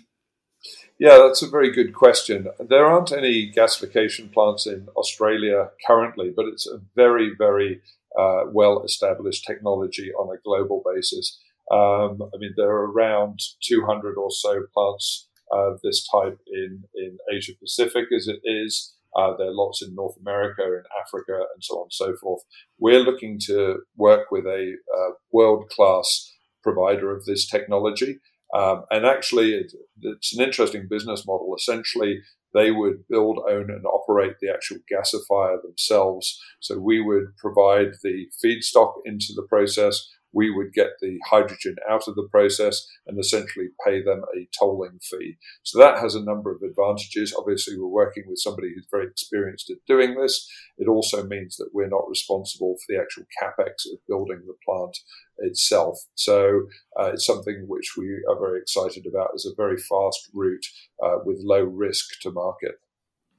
Yeah, 1.00 1.18
that's 1.18 1.42
a 1.42 1.50
very 1.50 1.72
good 1.72 1.94
question. 1.94 2.48
There 2.60 2.86
aren't 2.86 3.12
any 3.12 3.52
gasification 3.52 4.32
plants 4.32 4.68
in 4.68 4.88
Australia 4.96 5.70
currently, 5.88 6.32
but 6.36 6.46
it's 6.46 6.68
a 6.68 6.80
very, 6.96 7.32
very 7.36 7.82
uh, 8.18 8.44
well 8.48 8.84
established 8.84 9.46
technology 9.46 10.12
on 10.14 10.34
a 10.34 10.40
global 10.44 10.84
basis. 10.86 11.40
Um, 11.72 12.22
I 12.22 12.38
mean, 12.38 12.54
there 12.56 12.70
are 12.70 12.92
around 12.92 13.40
200 13.64 14.16
or 14.18 14.30
so 14.30 14.64
plants 14.74 15.30
of 15.52 15.80
this 15.84 16.08
type 16.08 16.38
in, 16.48 16.84
in 16.96 17.18
Asia 17.34 17.54
Pacific 17.60 18.06
as 18.16 18.28
it 18.28 18.40
is. 18.44 18.96
Uh, 19.16 19.36
there 19.38 19.48
are 19.48 19.54
lots 19.54 19.82
in 19.82 19.94
North 19.94 20.16
America, 20.22 20.64
in 20.64 20.84
Africa, 21.06 21.34
and 21.54 21.62
so 21.62 21.76
on 21.76 21.84
and 21.84 21.94
so 21.94 22.16
forth. 22.22 22.42
We're 22.80 23.02
looking 23.02 23.40
to 23.48 23.80
work 23.98 24.32
with 24.32 24.46
a 24.46 24.74
uh, 24.98 25.12
world 25.32 25.70
class 25.70 26.32
provider 26.64 27.16
of 27.16 27.26
this 27.26 27.46
technology. 27.50 28.20
Um, 28.54 28.84
and 28.90 29.06
actually, 29.06 29.54
it, 29.54 29.74
it's 30.02 30.36
an 30.38 30.44
interesting 30.44 30.88
business 30.90 31.26
model. 31.26 31.54
Essentially, 31.58 32.22
they 32.54 32.72
would 32.72 33.08
build, 33.10 33.40
own, 33.50 33.70
and 33.70 33.86
operate 33.86 34.36
the 34.42 34.50
actual 34.50 34.78
gasifier 34.92 35.62
themselves. 35.62 36.40
So 36.60 36.80
we 36.80 37.02
would 37.02 37.36
provide 37.38 37.94
the 38.04 38.28
feedstock 38.44 38.94
into 39.06 39.34
the 39.36 39.48
process 39.50 40.06
we 40.34 40.50
would 40.50 40.74
get 40.74 40.92
the 41.02 41.20
hydrogen 41.30 41.76
out 41.90 42.08
of 42.08 42.16
the 42.16 42.28
process 42.32 42.88
and 43.08 43.20
essentially 43.20 43.68
pay 43.86 44.02
them 44.02 44.24
a 44.36 44.48
tolling 44.58 45.00
fee. 45.02 45.38
So 45.64 45.80
that 45.80 46.00
has 46.00 46.16
a 46.16 46.24
number 46.24 46.52
of 46.52 46.62
advantages. 46.62 47.34
Obviously, 47.38 47.78
we're 47.78 47.88
working 47.88 48.24
with 48.28 48.40
somebody 48.40 48.74
who's 48.74 48.88
very 48.90 49.08
experienced 49.08 49.70
at 49.70 49.78
doing 49.88 50.16
this. 50.16 50.50
It 50.78 50.88
also 50.88 51.26
means 51.26 51.58
that 51.58 51.70
we're 51.74 51.90
not 51.90 52.10
responsible 52.10 52.76
for 52.76 52.86
the 52.94 53.00
actual 53.00 53.24
capex 53.42 53.92
of 53.92 54.00
building 54.08 54.42
the 54.46 54.56
plant 54.66 54.98
itself. 55.40 56.00
So 56.16 56.68
uh, 57.00 57.12
it's 57.14 57.26
something 57.26 57.66
which 57.68 57.94
we 57.98 58.24
are 58.30 58.40
very 58.40 58.60
excited 58.60 59.06
about 59.06 59.32
as 59.36 59.46
a 59.46 59.56
very 59.56 59.78
fast 59.78 60.30
route 60.34 60.66
uh, 61.04 61.18
with 61.26 61.40
low 61.42 61.64
risk 61.64 62.20
to 62.22 62.32
market. 62.32 62.76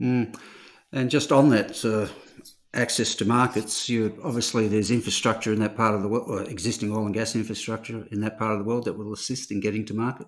Mm. 0.00 0.38
And 0.92 1.10
just 1.10 1.32
on 1.32 1.48
that, 1.50 1.84
uh, 1.84 2.12
access 2.74 3.14
to 3.16 3.24
markets, 3.24 3.88
you 3.88 4.18
obviously 4.24 4.68
there's 4.68 4.90
infrastructure 4.90 5.52
in 5.52 5.60
that 5.60 5.76
part 5.76 5.94
of 5.94 6.02
the 6.02 6.08
world, 6.08 6.28
or 6.28 6.42
existing 6.44 6.92
oil 6.92 7.04
and 7.04 7.14
gas 7.14 7.34
infrastructure 7.34 8.06
in 8.10 8.20
that 8.20 8.38
part 8.38 8.52
of 8.52 8.58
the 8.58 8.64
world 8.64 8.84
that 8.84 8.94
will 8.94 9.12
assist 9.12 9.50
in 9.50 9.60
getting 9.60 9.84
to 9.86 9.94
market. 9.94 10.26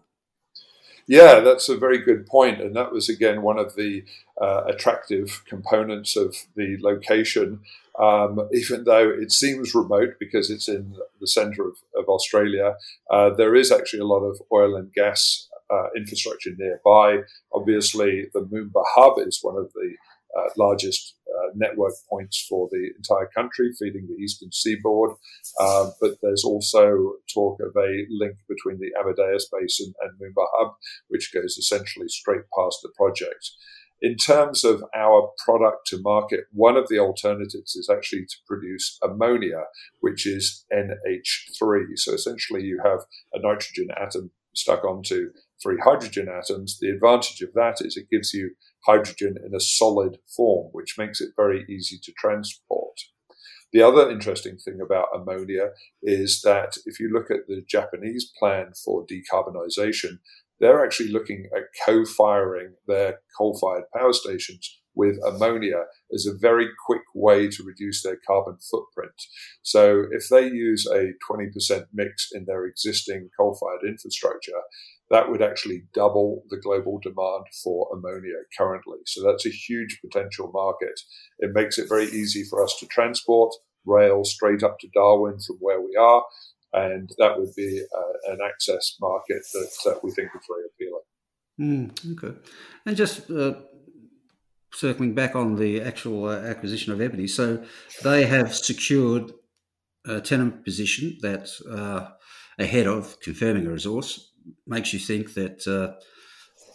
Yeah, 1.06 1.40
that's 1.40 1.68
a 1.68 1.76
very 1.76 1.98
good 1.98 2.26
point, 2.26 2.60
and 2.60 2.74
that 2.76 2.92
was 2.92 3.08
again 3.08 3.42
one 3.42 3.58
of 3.58 3.76
the 3.76 4.04
uh, 4.40 4.64
attractive 4.66 5.42
components 5.46 6.16
of 6.16 6.34
the 6.56 6.78
location. 6.80 7.60
Um, 7.98 8.48
even 8.52 8.84
though 8.84 9.08
it 9.08 9.30
seems 9.30 9.74
remote 9.74 10.14
because 10.18 10.50
it's 10.50 10.68
in 10.68 10.96
the 11.20 11.28
centre 11.28 11.68
of, 11.68 11.76
of 11.96 12.08
Australia, 12.08 12.76
uh, 13.08 13.30
there 13.30 13.54
is 13.54 13.70
actually 13.70 14.00
a 14.00 14.06
lot 14.06 14.24
of 14.24 14.42
oil 14.50 14.74
and 14.74 14.92
gas 14.92 15.48
uh, 15.70 15.88
infrastructure 15.96 16.50
nearby. 16.56 17.20
Obviously, 17.52 18.30
the 18.34 18.40
Moomba 18.40 18.82
hub 18.94 19.18
is 19.18 19.38
one 19.42 19.56
of 19.56 19.72
the 19.74 19.94
uh, 20.36 20.48
largest 20.56 21.16
uh, 21.28 21.50
network 21.54 21.92
points 22.08 22.44
for 22.48 22.68
the 22.70 22.90
entire 22.96 23.28
country, 23.34 23.70
feeding 23.78 24.06
the 24.06 24.22
eastern 24.22 24.50
seaboard. 24.52 25.12
Uh, 25.60 25.90
but 26.00 26.16
there's 26.22 26.44
also 26.44 27.14
talk 27.32 27.58
of 27.60 27.74
a 27.76 28.04
link 28.10 28.36
between 28.48 28.78
the 28.78 28.90
Amadeus 28.98 29.48
Basin 29.52 29.92
and 30.02 30.12
Moomba 30.18 30.46
Hub, 30.54 30.74
which 31.08 31.32
goes 31.32 31.56
essentially 31.56 32.08
straight 32.08 32.44
past 32.56 32.80
the 32.82 32.90
project. 32.96 33.50
In 34.02 34.16
terms 34.16 34.64
of 34.64 34.84
our 34.94 35.30
product 35.44 35.86
to 35.86 35.98
market, 36.02 36.44
one 36.52 36.76
of 36.76 36.88
the 36.88 36.98
alternatives 36.98 37.74
is 37.74 37.88
actually 37.90 38.26
to 38.26 38.36
produce 38.46 38.98
ammonia, 39.02 39.64
which 40.00 40.26
is 40.26 40.66
NH3. 40.72 41.96
So 41.96 42.12
essentially, 42.12 42.64
you 42.64 42.80
have 42.84 43.00
a 43.32 43.38
nitrogen 43.38 43.88
atom 43.96 44.30
stuck 44.54 44.84
onto 44.84 45.30
three 45.62 45.78
hydrogen 45.82 46.28
atoms. 46.28 46.78
The 46.78 46.90
advantage 46.90 47.40
of 47.40 47.54
that 47.54 47.76
is 47.80 47.96
it 47.96 48.10
gives 48.10 48.34
you 48.34 48.50
hydrogen 48.86 49.36
in 49.44 49.54
a 49.54 49.60
solid 49.60 50.18
form, 50.36 50.68
which 50.72 50.96
makes 50.98 51.20
it 51.20 51.30
very 51.36 51.64
easy 51.68 51.98
to 52.02 52.12
transport. 52.12 52.98
The 53.72 53.82
other 53.82 54.08
interesting 54.08 54.56
thing 54.56 54.80
about 54.80 55.08
ammonia 55.12 55.70
is 56.02 56.42
that 56.42 56.76
if 56.86 57.00
you 57.00 57.10
look 57.12 57.30
at 57.30 57.48
the 57.48 57.64
Japanese 57.68 58.30
plan 58.38 58.72
for 58.84 59.04
decarbonisation, 59.04 60.18
they're 60.60 60.84
actually 60.84 61.10
looking 61.10 61.48
at 61.54 61.64
co 61.84 62.04
firing 62.04 62.74
their 62.86 63.20
coal 63.36 63.58
fired 63.58 63.84
power 63.92 64.12
stations 64.12 64.78
with 64.94 65.18
ammonia 65.26 65.84
as 66.12 66.26
a 66.26 66.38
very 66.38 66.68
quick 66.86 67.02
way 67.14 67.48
to 67.48 67.64
reduce 67.64 68.02
their 68.02 68.18
carbon 68.26 68.56
footprint. 68.70 69.20
So 69.62 70.04
if 70.10 70.28
they 70.28 70.46
use 70.46 70.86
a 70.86 71.12
20% 71.28 71.86
mix 71.92 72.28
in 72.32 72.44
their 72.44 72.64
existing 72.66 73.30
coal 73.36 73.58
fired 73.60 73.88
infrastructure, 73.88 74.60
that 75.10 75.30
would 75.30 75.42
actually 75.42 75.84
double 75.94 76.42
the 76.48 76.56
global 76.56 76.98
demand 77.02 77.44
for 77.62 77.88
ammonia 77.92 78.38
currently. 78.56 78.98
So 79.06 79.22
that's 79.22 79.46
a 79.46 79.50
huge 79.50 80.00
potential 80.00 80.50
market. 80.52 80.98
It 81.38 81.50
makes 81.52 81.78
it 81.78 81.88
very 81.88 82.06
easy 82.06 82.44
for 82.48 82.64
us 82.64 82.76
to 82.80 82.86
transport 82.86 83.52
rail 83.86 84.24
straight 84.24 84.62
up 84.62 84.78
to 84.80 84.88
Darwin 84.94 85.38
from 85.46 85.56
where 85.60 85.80
we 85.80 85.94
are. 85.96 86.24
And 86.72 87.10
that 87.18 87.38
would 87.38 87.54
be 87.56 87.84
uh, 87.96 88.32
an 88.32 88.38
access 88.44 88.96
market 89.00 89.42
that 89.52 89.92
uh, 89.92 89.98
we 90.02 90.10
think 90.10 90.30
is 90.34 90.42
very 90.48 90.64
appealing. 90.72 91.02
Mm, 91.60 92.24
okay. 92.24 92.38
And 92.84 92.96
just 92.96 93.30
uh, 93.30 93.54
circling 94.72 95.14
back 95.14 95.36
on 95.36 95.54
the 95.54 95.80
actual 95.82 96.28
uh, 96.28 96.38
acquisition 96.38 96.92
of 96.92 97.00
Ebony, 97.00 97.28
so 97.28 97.64
they 98.02 98.26
have 98.26 98.54
secured 98.54 99.32
a 100.06 100.20
tenement 100.20 100.64
position 100.64 101.16
that's 101.22 101.64
uh, 101.66 102.10
ahead 102.58 102.86
of 102.86 103.18
confirming 103.20 103.66
a 103.66 103.70
resource 103.70 104.32
makes 104.66 104.92
you 104.92 104.98
think 104.98 105.34
that 105.34 105.66
uh, 105.66 105.94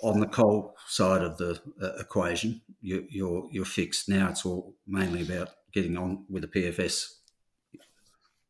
on 0.02 0.20
the 0.20 0.28
coal 0.28 0.76
side 0.88 1.22
of 1.22 1.38
the 1.38 1.60
uh, 1.82 2.00
equation, 2.00 2.62
you, 2.82 3.06
you're 3.10 3.48
you're 3.52 3.66
fixed. 3.66 4.10
Now 4.10 4.30
it's 4.30 4.46
all 4.46 4.76
mainly 4.88 5.22
about 5.22 5.50
getting 5.74 5.98
on 5.98 6.26
with 6.30 6.44
the 6.44 6.48
PFS. 6.48 7.14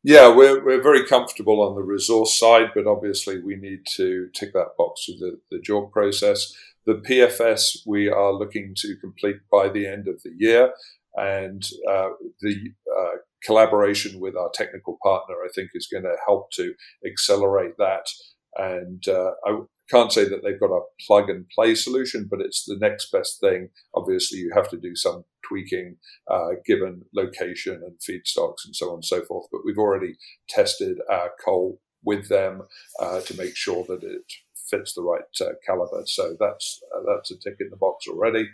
Yeah, 0.01 0.33
we're, 0.33 0.63
we're 0.63 0.81
very 0.81 1.05
comfortable 1.05 1.61
on 1.61 1.75
the 1.75 1.81
resource 1.81 2.39
side, 2.39 2.69
but 2.73 2.87
obviously 2.87 3.41
we 3.41 3.57
need 3.57 3.85
to 3.97 4.29
tick 4.33 4.53
that 4.53 4.77
box 4.77 5.09
with 5.09 5.19
the, 5.19 5.39
the 5.51 5.89
process. 5.91 6.55
The 6.85 6.95
PFS 6.95 7.79
we 7.85 8.07
are 8.07 8.31
looking 8.31 8.73
to 8.77 8.95
complete 8.95 9.37
by 9.51 9.67
the 9.67 9.85
end 9.87 10.07
of 10.07 10.21
the 10.23 10.31
year, 10.37 10.71
and 11.15 11.61
uh, 11.89 12.11
the 12.41 12.71
uh, 12.97 13.17
collaboration 13.43 14.21
with 14.21 14.37
our 14.37 14.49
technical 14.53 14.97
partner, 15.03 15.35
I 15.45 15.49
think, 15.53 15.71
is 15.73 15.89
going 15.91 16.03
to 16.03 16.15
help 16.25 16.51
to 16.51 16.73
accelerate 17.05 17.77
that. 17.77 18.07
And 18.55 19.07
uh, 19.07 19.31
I 19.45 19.59
can't 19.89 20.11
say 20.11 20.25
that 20.25 20.43
they've 20.43 20.59
got 20.59 20.75
a 20.75 20.81
plug 21.05 21.29
and 21.29 21.49
play 21.49 21.75
solution, 21.75 22.27
but 22.29 22.41
it's 22.41 22.65
the 22.65 22.77
next 22.79 23.11
best 23.11 23.39
thing. 23.39 23.69
Obviously, 23.95 24.39
you 24.39 24.51
have 24.53 24.69
to 24.69 24.77
do 24.77 24.95
some 24.95 25.23
tweaking 25.47 25.97
uh, 26.29 26.49
given 26.65 27.03
location 27.13 27.81
and 27.83 27.97
feedstocks 27.99 28.65
and 28.65 28.75
so 28.75 28.89
on 28.89 28.95
and 28.95 29.05
so 29.05 29.23
forth. 29.23 29.47
But 29.51 29.61
we've 29.65 29.77
already 29.77 30.17
tested 30.47 30.97
our 31.09 31.31
coal 31.43 31.79
with 32.03 32.29
them 32.29 32.63
uh, 32.99 33.21
to 33.21 33.37
make 33.37 33.55
sure 33.55 33.85
that 33.87 34.03
it 34.03 34.21
fits 34.69 34.93
the 34.93 35.01
right 35.01 35.21
uh, 35.41 35.53
caliber. 35.65 36.03
So 36.05 36.35
that's 36.39 36.79
uh, 36.95 37.01
that's 37.07 37.31
a 37.31 37.37
tick 37.37 37.57
in 37.59 37.69
the 37.69 37.77
box 37.77 38.05
already. 38.07 38.47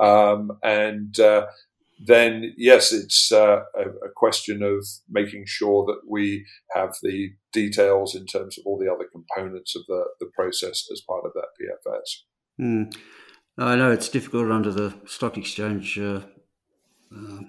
Um, 0.00 0.52
and 0.62 1.18
uh, 1.18 1.46
then 1.98 2.54
yes, 2.56 2.92
it's 2.92 3.30
uh, 3.32 3.62
a, 3.76 3.82
a, 3.82 4.10
question 4.14 4.62
of 4.62 4.86
making 5.08 5.44
sure 5.46 5.84
that 5.86 6.00
we 6.08 6.44
have 6.74 6.96
the 7.02 7.30
details 7.52 8.14
in 8.14 8.26
terms 8.26 8.58
of 8.58 8.64
all 8.66 8.78
the 8.78 8.92
other 8.92 9.06
components 9.10 9.76
of 9.76 9.82
the, 9.86 10.04
the 10.20 10.30
process 10.34 10.88
as 10.92 11.00
part 11.00 11.24
of 11.24 11.32
that 11.34 11.48
PFS. 11.60 12.22
Mm. 12.60 12.96
I 13.58 13.76
know 13.76 13.90
it's 13.90 14.08
difficult 14.08 14.50
under 14.50 14.72
the 14.72 14.94
stock 15.06 15.36
exchange 15.36 15.98
uh, 15.98 16.20
uh, 17.14 17.40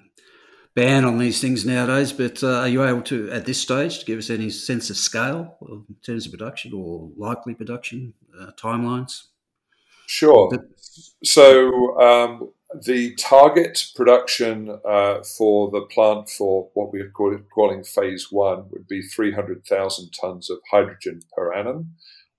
ban 0.74 1.04
on 1.04 1.18
these 1.18 1.40
things 1.40 1.64
nowadays, 1.64 2.12
but 2.12 2.42
uh, 2.42 2.60
are 2.60 2.68
you 2.68 2.84
able 2.84 3.02
to, 3.02 3.30
at 3.30 3.46
this 3.46 3.60
stage, 3.60 4.00
to 4.00 4.04
give 4.04 4.18
us 4.18 4.30
any 4.30 4.50
sense 4.50 4.90
of 4.90 4.96
scale 4.96 5.56
in 5.68 5.96
terms 6.04 6.26
of 6.26 6.32
production 6.32 6.72
or 6.74 7.10
likely 7.16 7.54
production 7.54 8.12
uh, 8.38 8.50
timelines? 8.56 9.24
Sure. 10.06 10.50
So, 11.22 11.98
um, 12.00 12.50
the 12.82 13.14
target 13.16 13.86
production 13.94 14.78
uh, 14.84 15.22
for 15.22 15.70
the 15.70 15.82
plant 15.82 16.28
for 16.28 16.70
what 16.74 16.92
we're 16.92 17.10
calling 17.10 17.84
phase 17.84 18.28
one 18.30 18.66
would 18.70 18.88
be 18.88 19.02
300,000 19.02 20.10
tons 20.20 20.50
of 20.50 20.58
hydrogen 20.70 21.20
per 21.36 21.52
annum. 21.52 21.94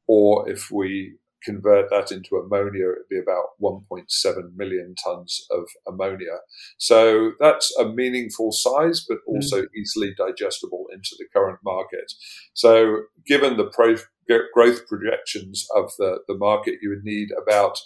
Or 0.07 0.49
if 0.49 0.69
we 0.71 1.17
convert 1.43 1.89
that 1.91 2.11
into 2.11 2.35
ammonia, 2.35 2.89
it'd 2.91 3.09
be 3.09 3.19
about 3.19 3.49
1.7 3.61 4.55
million 4.55 4.95
tons 5.01 5.45
of 5.51 5.65
ammonia. 5.87 6.39
So 6.77 7.33
that's 7.39 7.73
a 7.77 7.85
meaningful 7.85 8.51
size, 8.51 9.05
but 9.07 9.19
hmm. 9.27 9.35
also 9.35 9.61
mm. 9.63 9.67
easily 9.77 10.13
digestible 10.17 10.85
into 10.91 11.15
the 11.17 11.27
current 11.31 11.59
market. 11.63 12.11
So 12.53 13.03
given 13.25 13.57
the 13.57 13.65
pro- 13.65 13.97
growth 14.53 14.87
projections 14.87 15.67
of 15.75 15.91
the, 15.99 16.19
the 16.27 16.35
market, 16.35 16.79
you 16.81 16.89
would 16.89 17.03
need 17.03 17.29
about 17.39 17.79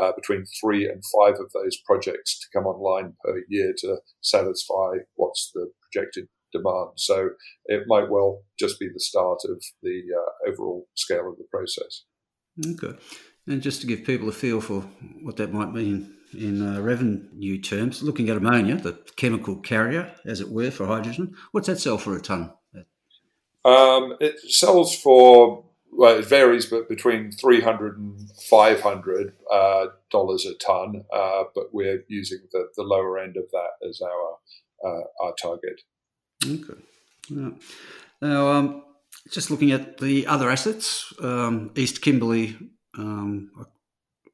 uh, 0.00 0.12
between 0.12 0.44
three 0.60 0.88
and 0.88 1.02
five 1.14 1.34
of 1.40 1.50
those 1.52 1.76
projects 1.84 2.38
to 2.40 2.46
come 2.52 2.66
online 2.66 3.14
per 3.24 3.42
year 3.48 3.72
to 3.78 3.96
satisfy 4.20 4.98
what's 5.14 5.50
the 5.54 5.70
projected 5.82 6.28
demand. 6.52 6.90
So 6.96 7.30
it 7.66 7.84
might 7.86 8.10
well 8.10 8.42
just 8.58 8.78
be 8.78 8.88
the 8.92 9.00
start 9.00 9.40
of 9.44 9.62
the 9.82 10.02
uh, 10.14 10.50
overall 10.50 10.86
scale 10.94 11.28
of 11.28 11.38
the 11.38 11.46
process. 11.50 12.04
Okay. 12.72 12.98
And 13.46 13.62
just 13.62 13.80
to 13.82 13.86
give 13.86 14.04
people 14.04 14.28
a 14.28 14.32
feel 14.32 14.60
for 14.60 14.80
what 15.22 15.36
that 15.36 15.52
might 15.52 15.72
mean 15.72 16.14
in 16.32 16.66
uh, 16.66 16.80
revenue 16.80 17.60
terms, 17.60 18.02
looking 18.02 18.28
at 18.28 18.36
ammonia, 18.36 18.76
the 18.76 18.98
chemical 19.16 19.56
carrier, 19.56 20.12
as 20.24 20.40
it 20.40 20.50
were, 20.50 20.70
for 20.70 20.86
hydrogen, 20.86 21.34
what's 21.52 21.68
that 21.68 21.78
sell 21.78 21.98
for 21.98 22.16
a 22.16 22.20
tonne? 22.20 22.52
Um, 23.64 24.14
it 24.20 24.38
sells 24.48 24.96
for 24.96 25.64
well, 25.96 26.18
it 26.18 26.26
varies, 26.26 26.66
but 26.66 26.88
between 26.88 27.32
300 27.32 27.98
and 27.98 28.30
500 28.50 29.32
uh, 29.50 29.86
dollars 30.10 30.44
a 30.44 30.54
ton. 30.54 31.04
Uh, 31.12 31.44
but 31.54 31.72
we're 31.72 32.04
using 32.08 32.40
the, 32.52 32.68
the 32.76 32.82
lower 32.82 33.18
end 33.18 33.36
of 33.36 33.44
that 33.52 33.88
as 33.88 34.00
our 34.00 34.36
uh, 34.84 35.04
our 35.22 35.34
target. 35.40 35.80
Okay. 36.44 36.80
Yeah. 37.30 37.50
Now, 38.20 38.48
um, 38.48 38.84
just 39.32 39.50
looking 39.50 39.72
at 39.72 39.98
the 39.98 40.26
other 40.26 40.50
assets, 40.50 41.12
um, 41.20 41.70
East 41.74 42.02
Kimberley, 42.02 42.56
um, 42.96 43.50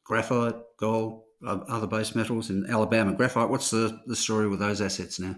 graphite, 0.05 0.57
gold, 0.79 1.23
other 1.47 1.87
base 1.87 2.15
metals, 2.15 2.51
and 2.51 2.69
Alabama 2.69 3.13
graphite. 3.13 3.49
What's 3.49 3.71
the, 3.71 4.01
the 4.07 4.17
story 4.17 4.49
with 4.49 4.59
those 4.59 4.81
assets 4.81 5.19
now? 5.19 5.37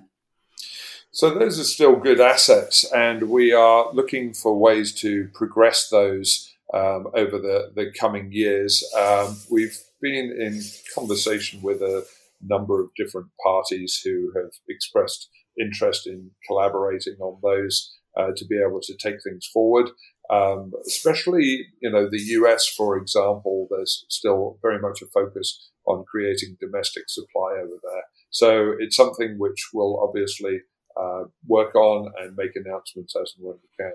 So 1.15 1.31
those 1.31 1.61
are 1.61 1.65
still 1.65 1.95
good 1.95 2.21
assets, 2.21 2.85
and 2.93 3.31
we 3.31 3.53
are 3.53 3.89
looking 3.93 4.35
for 4.35 4.59
ways 4.59 4.93
to 4.95 5.29
progress 5.33 5.89
those 5.89 6.53
um, 6.75 7.07
over 7.15 7.39
the, 7.39 7.71
the 7.77 7.93
coming 7.97 8.33
years. 8.33 8.83
Um, 8.99 9.37
we've 9.49 9.79
been 10.03 10.37
in 10.37 10.61
conversation 10.93 11.63
with 11.63 11.83
a 11.83 12.05
number 12.43 12.83
of 12.83 12.91
different 12.97 13.29
parties 13.45 14.01
who 14.05 14.33
have 14.35 14.51
expressed 14.69 15.29
interest 15.57 16.09
in 16.09 16.33
collaborating 16.49 17.15
on 17.21 17.39
those 17.45 17.97
uh, 18.17 18.33
to 18.37 18.45
be 18.45 18.61
able 18.61 18.81
to 18.81 18.97
take 18.97 19.23
things 19.23 19.47
forward. 19.47 19.91
Um, 20.31 20.73
especially, 20.85 21.69
you 21.81 21.93
know, 21.93 22.11
the 22.11 22.23
US, 22.41 22.67
for 22.67 22.97
example, 22.97 23.69
there's 23.71 24.05
still 24.09 24.59
very 24.63 24.81
much 24.81 25.01
a 25.01 25.07
focus 25.07 25.71
on 25.87 26.05
creating 26.11 26.57
domestic 26.61 27.05
supply 27.07 27.53
over 27.63 27.79
there. 27.85 28.03
So 28.31 28.73
it's 28.81 28.97
something 28.97 29.39
which 29.39 29.69
will 29.73 30.03
obviously 30.03 30.63
uh, 31.05 31.25
work 31.47 31.75
on 31.75 32.13
and 32.21 32.37
make 32.37 32.53
announcements 32.55 33.15
as 33.17 33.35
and 33.37 33.47
when 33.47 33.57
we 33.63 33.85
can. 33.85 33.95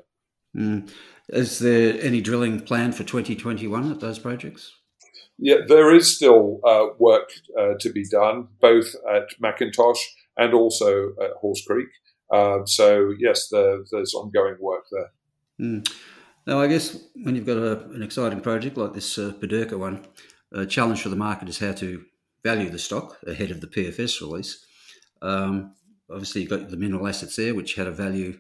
Mm. 0.56 0.92
Is 1.30 1.60
there 1.60 1.96
any 2.02 2.22
drilling 2.22 2.60
planned 2.60 2.96
for 2.96 3.04
2021 3.04 3.92
at 3.92 4.00
those 4.00 4.20
projects? 4.20 4.74
Yeah, 5.38 5.58
there 5.68 5.94
is 5.96 6.16
still 6.16 6.60
uh, 6.66 6.88
work 6.98 7.30
uh, 7.58 7.76
to 7.80 7.92
be 7.92 8.04
done, 8.10 8.48
both 8.60 8.94
at 9.10 9.30
McIntosh 9.42 10.00
and 10.38 10.54
also 10.54 11.10
at 11.22 11.32
Horse 11.40 11.64
Creek. 11.66 11.88
Um, 12.34 12.68
so, 12.68 13.14
yes, 13.18 13.48
there, 13.50 13.80
there's 13.92 14.14
ongoing 14.14 14.58
work 14.60 14.84
there. 14.92 15.12
Mm. 15.62 15.90
Now, 16.46 16.60
I 16.60 16.68
guess 16.68 16.98
when 17.24 17.36
you've 17.36 17.46
got 17.46 17.58
a, 17.58 17.86
an 17.92 18.04
exciting 18.04 18.42
project 18.42 18.76
like 18.76 18.94
this 18.94 19.18
uh, 19.18 19.34
one, 19.72 20.06
a 20.52 20.66
challenge 20.66 21.02
for 21.02 21.10
the 21.10 21.16
market 21.16 21.48
is 21.48 21.60
how 21.60 21.74
to 21.74 22.04
value 22.44 22.70
the 22.70 22.80
stock 22.80 23.18
ahead 23.28 23.52
of 23.52 23.62
the 23.62 23.68
PFS 23.68 24.22
release. 24.22 24.66
Um, 25.22 25.76
obviously 26.12 26.42
you've 26.42 26.50
got 26.50 26.70
the 26.70 26.78
mineral 26.78 27.08
assets 27.08 27.36
there, 27.36 27.56
which 27.56 27.76
had 27.76 27.88
a 27.88 27.92
value 27.92 28.40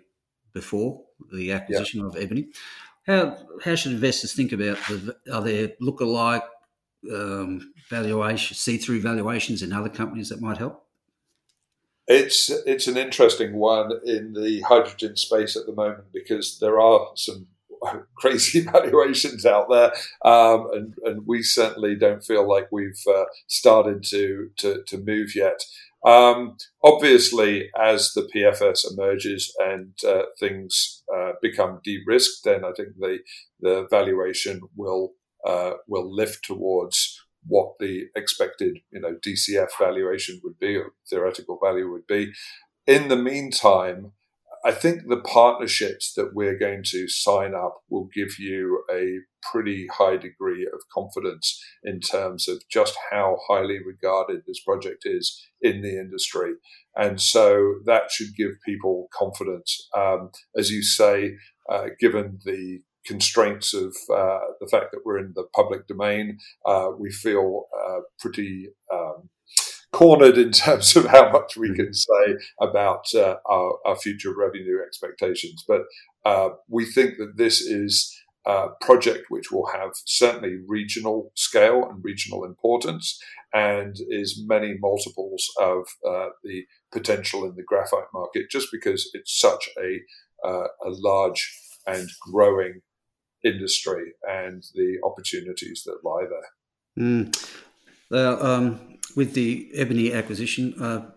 before 0.53 1.01
the 1.31 1.51
acquisition 1.51 2.03
of 2.03 2.15
Ebony. 2.17 2.47
How 3.05 3.37
how 3.63 3.75
should 3.75 3.91
investors 3.93 4.33
think 4.33 4.51
about 4.51 4.77
the 4.87 5.15
are 5.31 5.41
there 5.41 5.71
look-alike 5.79 6.43
um, 7.11 7.73
valuation 7.89 8.55
see-through 8.55 9.01
valuations 9.01 9.61
in 9.63 9.73
other 9.73 9.89
companies 9.89 10.29
that 10.29 10.41
might 10.41 10.57
help? 10.57 10.85
It's 12.07 12.49
it's 12.49 12.87
an 12.87 12.97
interesting 12.97 13.55
one 13.55 13.91
in 14.05 14.33
the 14.33 14.61
hydrogen 14.61 15.15
space 15.15 15.55
at 15.55 15.65
the 15.65 15.73
moment 15.73 16.11
because 16.11 16.59
there 16.59 16.79
are 16.79 17.11
some 17.15 17.47
crazy 18.15 18.61
valuations 18.71 19.45
out 19.45 19.69
there, 19.69 19.91
um, 20.23 20.67
and, 20.73 20.93
and 21.03 21.27
we 21.27 21.41
certainly 21.41 21.95
don't 21.95 22.23
feel 22.23 22.47
like 22.47 22.67
we've 22.71 23.03
uh, 23.09 23.25
started 23.47 24.03
to, 24.03 24.49
to 24.57 24.83
to 24.87 24.97
move 24.97 25.35
yet. 25.35 25.63
Um, 26.05 26.55
obviously, 26.83 27.69
as 27.77 28.13
the 28.13 28.29
PFS 28.33 28.91
emerges 28.91 29.53
and 29.59 29.93
uh, 30.07 30.23
things 30.39 31.03
uh, 31.13 31.33
become 31.41 31.81
de-risked, 31.83 32.43
then 32.45 32.63
I 32.63 32.71
think 32.75 32.89
the 32.97 33.19
the 33.59 33.87
valuation 33.89 34.61
will 34.75 35.13
uh, 35.45 35.73
will 35.87 36.13
lift 36.13 36.45
towards 36.45 37.19
what 37.45 37.73
the 37.79 38.05
expected 38.15 38.79
you 38.91 39.01
know 39.01 39.15
DCF 39.25 39.69
valuation 39.77 40.39
would 40.43 40.59
be 40.59 40.75
or 40.75 40.93
theoretical 41.09 41.59
value 41.61 41.91
would 41.91 42.07
be. 42.07 42.31
In 42.87 43.09
the 43.09 43.17
meantime, 43.17 44.13
I 44.65 44.71
think 44.71 45.07
the 45.07 45.21
partnerships 45.21 46.13
that 46.13 46.33
we're 46.33 46.57
going 46.57 46.83
to 46.87 47.07
sign 47.07 47.53
up 47.55 47.77
will 47.89 48.09
give 48.13 48.39
you 48.39 48.83
a 48.91 49.19
pretty 49.41 49.87
high 49.87 50.17
degree 50.17 50.67
of 50.71 50.81
confidence 50.93 51.63
in 51.83 52.01
terms 52.01 52.47
of 52.49 52.61
just 52.69 52.97
how 53.11 53.37
highly 53.47 53.79
regarded 53.83 54.41
this 54.45 54.59
project 54.59 55.03
is 55.05 55.41
in 55.61 55.81
the 55.81 55.97
industry. 55.97 56.53
And 56.95 57.21
so 57.21 57.75
that 57.85 58.11
should 58.11 58.35
give 58.35 58.51
people 58.65 59.07
confidence. 59.13 59.87
Um, 59.95 60.31
as 60.57 60.71
you 60.71 60.83
say, 60.83 61.35
uh, 61.69 61.87
given 61.99 62.39
the 62.43 62.81
constraints 63.05 63.73
of 63.73 63.95
uh, 64.13 64.39
the 64.59 64.67
fact 64.69 64.91
that 64.91 65.01
we're 65.05 65.19
in 65.19 65.33
the 65.35 65.45
public 65.55 65.87
domain, 65.87 66.37
uh, 66.65 66.89
we 66.97 67.11
feel 67.11 67.65
uh, 67.87 67.99
pretty 68.19 68.67
um, 68.93 69.29
cornered 69.91 70.37
in 70.37 70.51
terms 70.51 70.95
of 70.95 71.05
how 71.05 71.31
much 71.31 71.57
we 71.57 71.73
can 71.75 71.93
say 71.93 72.37
about 72.61 73.05
uh, 73.15 73.35
our, 73.49 73.79
our, 73.85 73.95
future 73.95 74.33
revenue 74.35 74.79
expectations. 74.85 75.63
But 75.67 75.81
uh, 76.25 76.49
we 76.67 76.85
think 76.85 77.17
that 77.17 77.37
this 77.37 77.61
is 77.61 78.15
a 78.45 78.69
project 78.81 79.25
which 79.29 79.51
will 79.51 79.67
have 79.67 79.91
certainly 80.05 80.57
regional 80.67 81.31
scale 81.35 81.87
and 81.89 82.03
regional 82.03 82.45
importance 82.45 83.21
and 83.53 83.95
is 84.09 84.43
many 84.45 84.75
multiples 84.79 85.49
of 85.59 85.87
uh, 86.07 86.29
the 86.43 86.65
potential 86.91 87.45
in 87.45 87.55
the 87.55 87.63
graphite 87.63 88.11
market 88.13 88.49
just 88.49 88.69
because 88.71 89.09
it's 89.13 89.39
such 89.39 89.69
a, 89.77 89.99
uh, 90.47 90.67
a 90.85 90.89
large 90.89 91.51
and 91.87 92.09
growing 92.21 92.81
industry 93.43 94.13
and 94.27 94.63
the 94.75 94.97
opportunities 95.03 95.83
that 95.85 96.03
lie 96.03 96.25
there. 96.29 97.05
Mm. 97.05 97.49
Um, 98.11 98.98
with 99.15 99.33
the 99.33 99.69
Ebony 99.73 100.13
acquisition, 100.13 100.73
uh, 100.81 101.11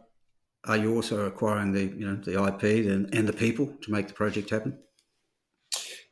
are 0.65 0.77
you 0.77 0.95
also 0.95 1.27
acquiring 1.27 1.73
the 1.73 1.85
you 1.85 2.07
know 2.07 2.17
the 2.17 2.43
IP 2.45 2.87
and, 2.87 3.13
and 3.15 3.29
the 3.29 3.33
people 3.33 3.67
to 3.83 3.91
make 3.91 4.09
the 4.09 4.15
project 4.15 4.51
happen? 4.51 4.79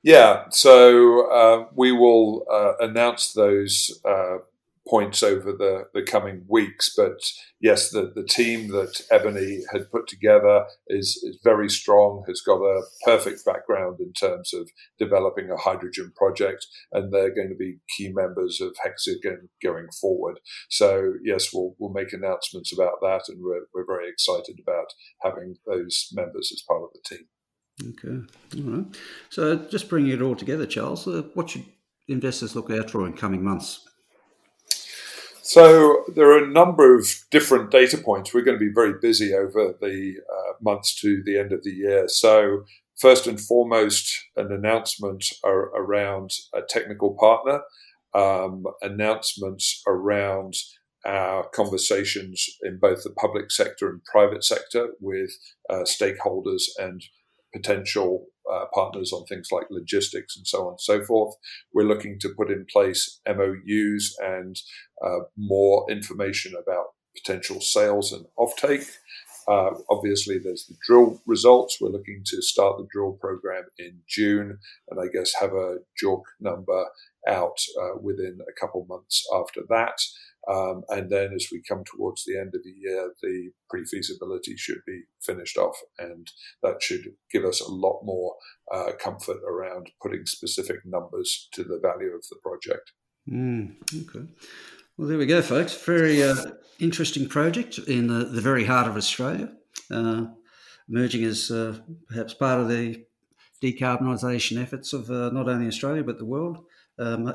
Yeah, 0.03 0.45
so 0.51 1.31
uh, 1.31 1.67
we 1.75 1.93
will 1.93 2.47
uh, 2.51 2.73
announce 2.81 3.33
those 3.33 4.01
uh, 4.05 4.39
points 4.91 5.23
over 5.23 5.53
the, 5.53 5.85
the 5.95 6.03
coming 6.03 6.45
weeks. 6.49 6.93
But 6.95 7.21
yes, 7.61 7.91
the, 7.91 8.13
the 8.13 8.25
team 8.25 8.69
that 8.73 9.01
Ebony 9.11 9.61
had 9.73 9.91
put 9.91 10.09
together 10.09 10.67
is, 10.89 11.21
is 11.23 11.39
very 11.45 11.71
strong, 11.71 12.25
has 12.27 12.41
got 12.41 12.61
a 12.61 12.83
perfect 13.05 13.45
background 13.47 14.01
in 14.01 14.13
terms 14.13 14.53
of 14.53 14.69
developing 14.99 15.49
a 15.49 15.57
hydrogen 15.57 16.13
project, 16.17 16.67
and 16.93 17.13
they're 17.13 17.35
going 17.35 17.51
to 17.51 17.55
be 17.55 17.79
key 17.97 18.13
members 18.13 18.61
of 18.61 18.75
Hexagon 18.83 19.49
going 19.63 19.87
forward. 20.01 20.41
So 20.69 21.15
yes, 21.23 21.55
we'll, 21.55 21.77
we'll 21.79 21.93
make 21.93 22.13
announcements 22.13 22.73
about 22.73 23.01
that, 23.03 23.23
and 23.29 23.39
we're, 23.41 23.67
we're 23.73 23.87
very 23.87 24.09
excited 24.09 24.59
about 24.61 24.93
having 25.23 25.57
those 25.67 26.09
members 26.13 26.51
as 26.53 26.63
part 26.67 26.83
of 26.83 26.91
the 26.93 27.17
team. 27.17 27.27
Okay, 27.83 28.63
all 28.63 28.73
right. 28.73 28.97
So 29.31 29.57
just 29.57 29.89
bringing 29.89 30.13
it 30.13 30.21
all 30.21 30.35
together, 30.37 30.67
Charles, 30.67 31.07
uh, 31.07 31.23
what 31.35 31.49
should 31.49 31.65
investors 32.09 32.57
look 32.57 32.71
out 32.71 32.91
for 32.91 33.07
in 33.07 33.13
coming 33.13 33.43
months? 33.43 33.87
So 35.51 36.05
there 36.07 36.31
are 36.31 36.45
a 36.45 36.47
number 36.47 36.97
of 36.97 37.09
different 37.33 37.73
data 37.73 37.99
points. 37.99 38.33
We're 38.33 38.45
going 38.45 38.57
to 38.57 38.65
be 38.65 38.73
very 38.73 39.01
busy 39.03 39.35
over 39.35 39.75
the 39.81 40.15
uh, 40.33 40.53
months 40.61 40.95
to 41.01 41.25
the 41.27 41.41
end 41.41 41.53
of 41.53 41.65
the 41.65 41.73
year. 41.73 42.07
So 42.07 42.63
first 43.01 43.27
and 43.27 43.41
foremost, 43.41 44.09
an 44.37 44.53
announcement 44.53 45.25
around 45.45 46.31
a 46.55 46.61
technical 46.63 47.17
partner, 47.19 47.63
um, 48.15 48.63
announcements 48.81 49.83
around 49.89 50.55
our 51.05 51.49
conversations 51.49 52.47
in 52.63 52.79
both 52.79 53.03
the 53.03 53.11
public 53.11 53.51
sector 53.51 53.91
and 53.91 54.05
private 54.05 54.45
sector 54.45 54.91
with 55.01 55.31
uh, 55.69 55.83
stakeholders 55.83 56.63
and 56.79 57.03
potential 57.53 58.27
uh, 58.53 58.67
partners 58.75 59.13
on 59.13 59.25
things 59.27 59.49
like 59.51 59.67
logistics 59.71 60.37
and 60.37 60.47
so 60.47 60.67
on 60.67 60.73
and 60.73 60.81
so 60.81 61.03
forth. 61.03 61.35
We're 61.73 61.89
looking 61.89 62.19
to 62.21 62.35
put 62.37 62.51
in 62.51 62.67
place 62.73 63.21
MOUs 63.27 64.17
and 64.23 64.57
uh, 65.05 65.21
more 65.37 65.91
information 65.91 66.55
about 66.61 66.87
potential 67.17 67.61
sales 67.61 68.13
and 68.13 68.27
offtake. 68.39 68.89
Uh, 69.49 69.71
obviously, 69.91 70.39
there's 70.39 70.67
the 70.67 70.77
drill 70.87 71.21
results. 71.27 71.79
We're 71.81 71.89
looking 71.89 72.23
to 72.27 72.43
start 72.43 72.79
the 72.79 72.87
drill 72.93 73.13
program 73.21 73.65
in 73.79 73.99
June, 74.09 74.59
and 74.89 75.01
I 75.01 75.09
guess 75.13 75.33
have 75.41 75.55
a 75.55 75.79
JORC 76.03 76.23
number 76.41 76.85
out 77.27 77.59
uh, 77.81 77.99
within 78.01 78.39
a 78.49 78.61
couple 78.61 78.87
months 78.89 79.27
after 79.35 79.63
that. 79.69 79.99
Um, 80.49 80.83
and 80.89 81.11
then 81.11 81.33
as 81.35 81.49
we 81.53 81.63
come 81.63 81.85
towards 81.85 82.25
the 82.25 82.39
end 82.39 82.55
of 82.55 82.63
the 82.65 82.75
year, 82.77 83.13
the 83.23 83.51
pre 83.69 83.85
feasibility 83.85 84.57
should 84.57 84.81
be 84.87 85.03
finished 85.21 85.57
off. 85.57 85.77
And 85.99 86.29
that 86.63 86.83
should 86.83 87.05
give 87.31 87.45
us 87.45 87.61
a 87.61 87.71
lot 87.71 88.01
more 88.05 88.35
uh, 88.73 88.93
comfort 88.99 89.39
around 89.47 89.91
putting 90.03 90.27
specific 90.27 90.79
numbers 90.85 91.49
to 91.53 91.63
the 91.63 91.79
value 91.81 92.15
of 92.15 92.25
the 92.31 92.37
project. 92.43 92.93
Mm, 93.29 93.75
okay. 94.09 94.27
Well, 94.97 95.09
there 95.09 95.19
we 95.19 95.27
go, 95.27 95.43
folks. 95.43 95.75
Very 95.75 96.23
uh, 96.23 96.37
interesting 96.79 97.29
project 97.29 97.79
in 97.79 98.07
the, 98.09 98.25
the, 98.25 98.41
very 98.41 98.65
heart 98.65 98.89
of 98.89 98.97
Australia, 98.97 99.53
uh, 99.91 100.27
emerging 100.89 101.25
as 101.25 101.51
uh, 101.51 101.79
perhaps 102.09 102.35
part 102.35 102.61
of 102.61 102.69
the 102.69 103.05
decarbonisation 103.63 104.61
efforts 104.61 104.93
of 104.93 105.11
uh, 105.11 105.31
not 105.31 105.49
only 105.49 105.67
Australia 105.67 106.03
but 106.03 106.19
the 106.19 106.25
world. 106.25 106.59
Um, 106.99 107.33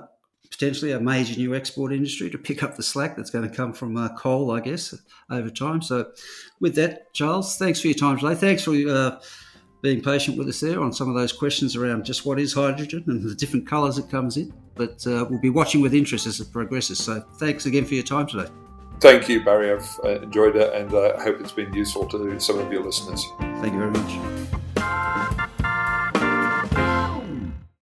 potentially 0.50 0.92
a 0.92 1.00
major 1.00 1.38
new 1.38 1.56
export 1.56 1.94
industry 1.94 2.30
to 2.30 2.38
pick 2.38 2.64
up 2.64 2.76
the 2.76 2.84
slack 2.84 3.16
that's 3.16 3.30
going 3.30 3.48
to 3.48 3.56
come 3.56 3.74
from 3.74 3.98
uh, 3.98 4.10
coal, 4.18 4.52
I 4.52 4.60
guess, 4.60 4.96
over 5.30 5.50
time. 5.50 5.82
So, 5.82 6.12
with 6.60 6.76
that, 6.76 7.14
Charles, 7.14 7.58
thanks 7.58 7.82
for 7.82 7.88
your 7.88 7.96
time 7.96 8.18
today. 8.18 8.36
Thanks 8.36 8.64
for 8.64 8.74
uh, 8.74 9.20
being 9.82 10.02
patient 10.02 10.38
with 10.38 10.48
us 10.48 10.60
there 10.60 10.82
on 10.82 10.94
some 10.94 11.10
of 11.10 11.16
those 11.16 11.34
questions 11.34 11.76
around 11.76 12.06
just 12.06 12.26
what 12.26 12.40
is 12.40 12.54
hydrogen 12.54 13.04
and 13.08 13.24
the 13.24 13.36
different 13.36 13.68
colours 13.68 13.98
it 13.98 14.10
comes 14.10 14.38
in. 14.38 14.54
But 14.76 15.06
uh, 15.08 15.26
we'll 15.30 15.40
be 15.40 15.50
watching 15.50 15.82
with 15.82 15.94
interest 15.94 16.28
as 16.28 16.40
it 16.40 16.52
progresses. 16.52 17.00
So, 17.00 17.22
thanks 17.38 17.66
again 17.66 17.86
for 17.86 17.94
your 17.94 18.04
time 18.04 18.28
today. 18.28 18.50
Thank 19.00 19.28
you, 19.28 19.44
Barry. 19.44 19.72
I've 19.72 20.00
uh, 20.04 20.22
enjoyed 20.22 20.56
it 20.56 20.74
and 20.74 20.94
I 20.94 20.98
uh, 20.98 21.22
hope 21.22 21.40
it's 21.42 21.52
been 21.52 21.74
useful 21.74 22.06
to 22.08 22.40
some 22.40 22.60
of 22.60 22.72
your 22.72 22.84
listeners. 22.84 23.26
Thank 23.40 23.74
you 23.74 23.80
very 23.80 23.92
much. 23.92 24.35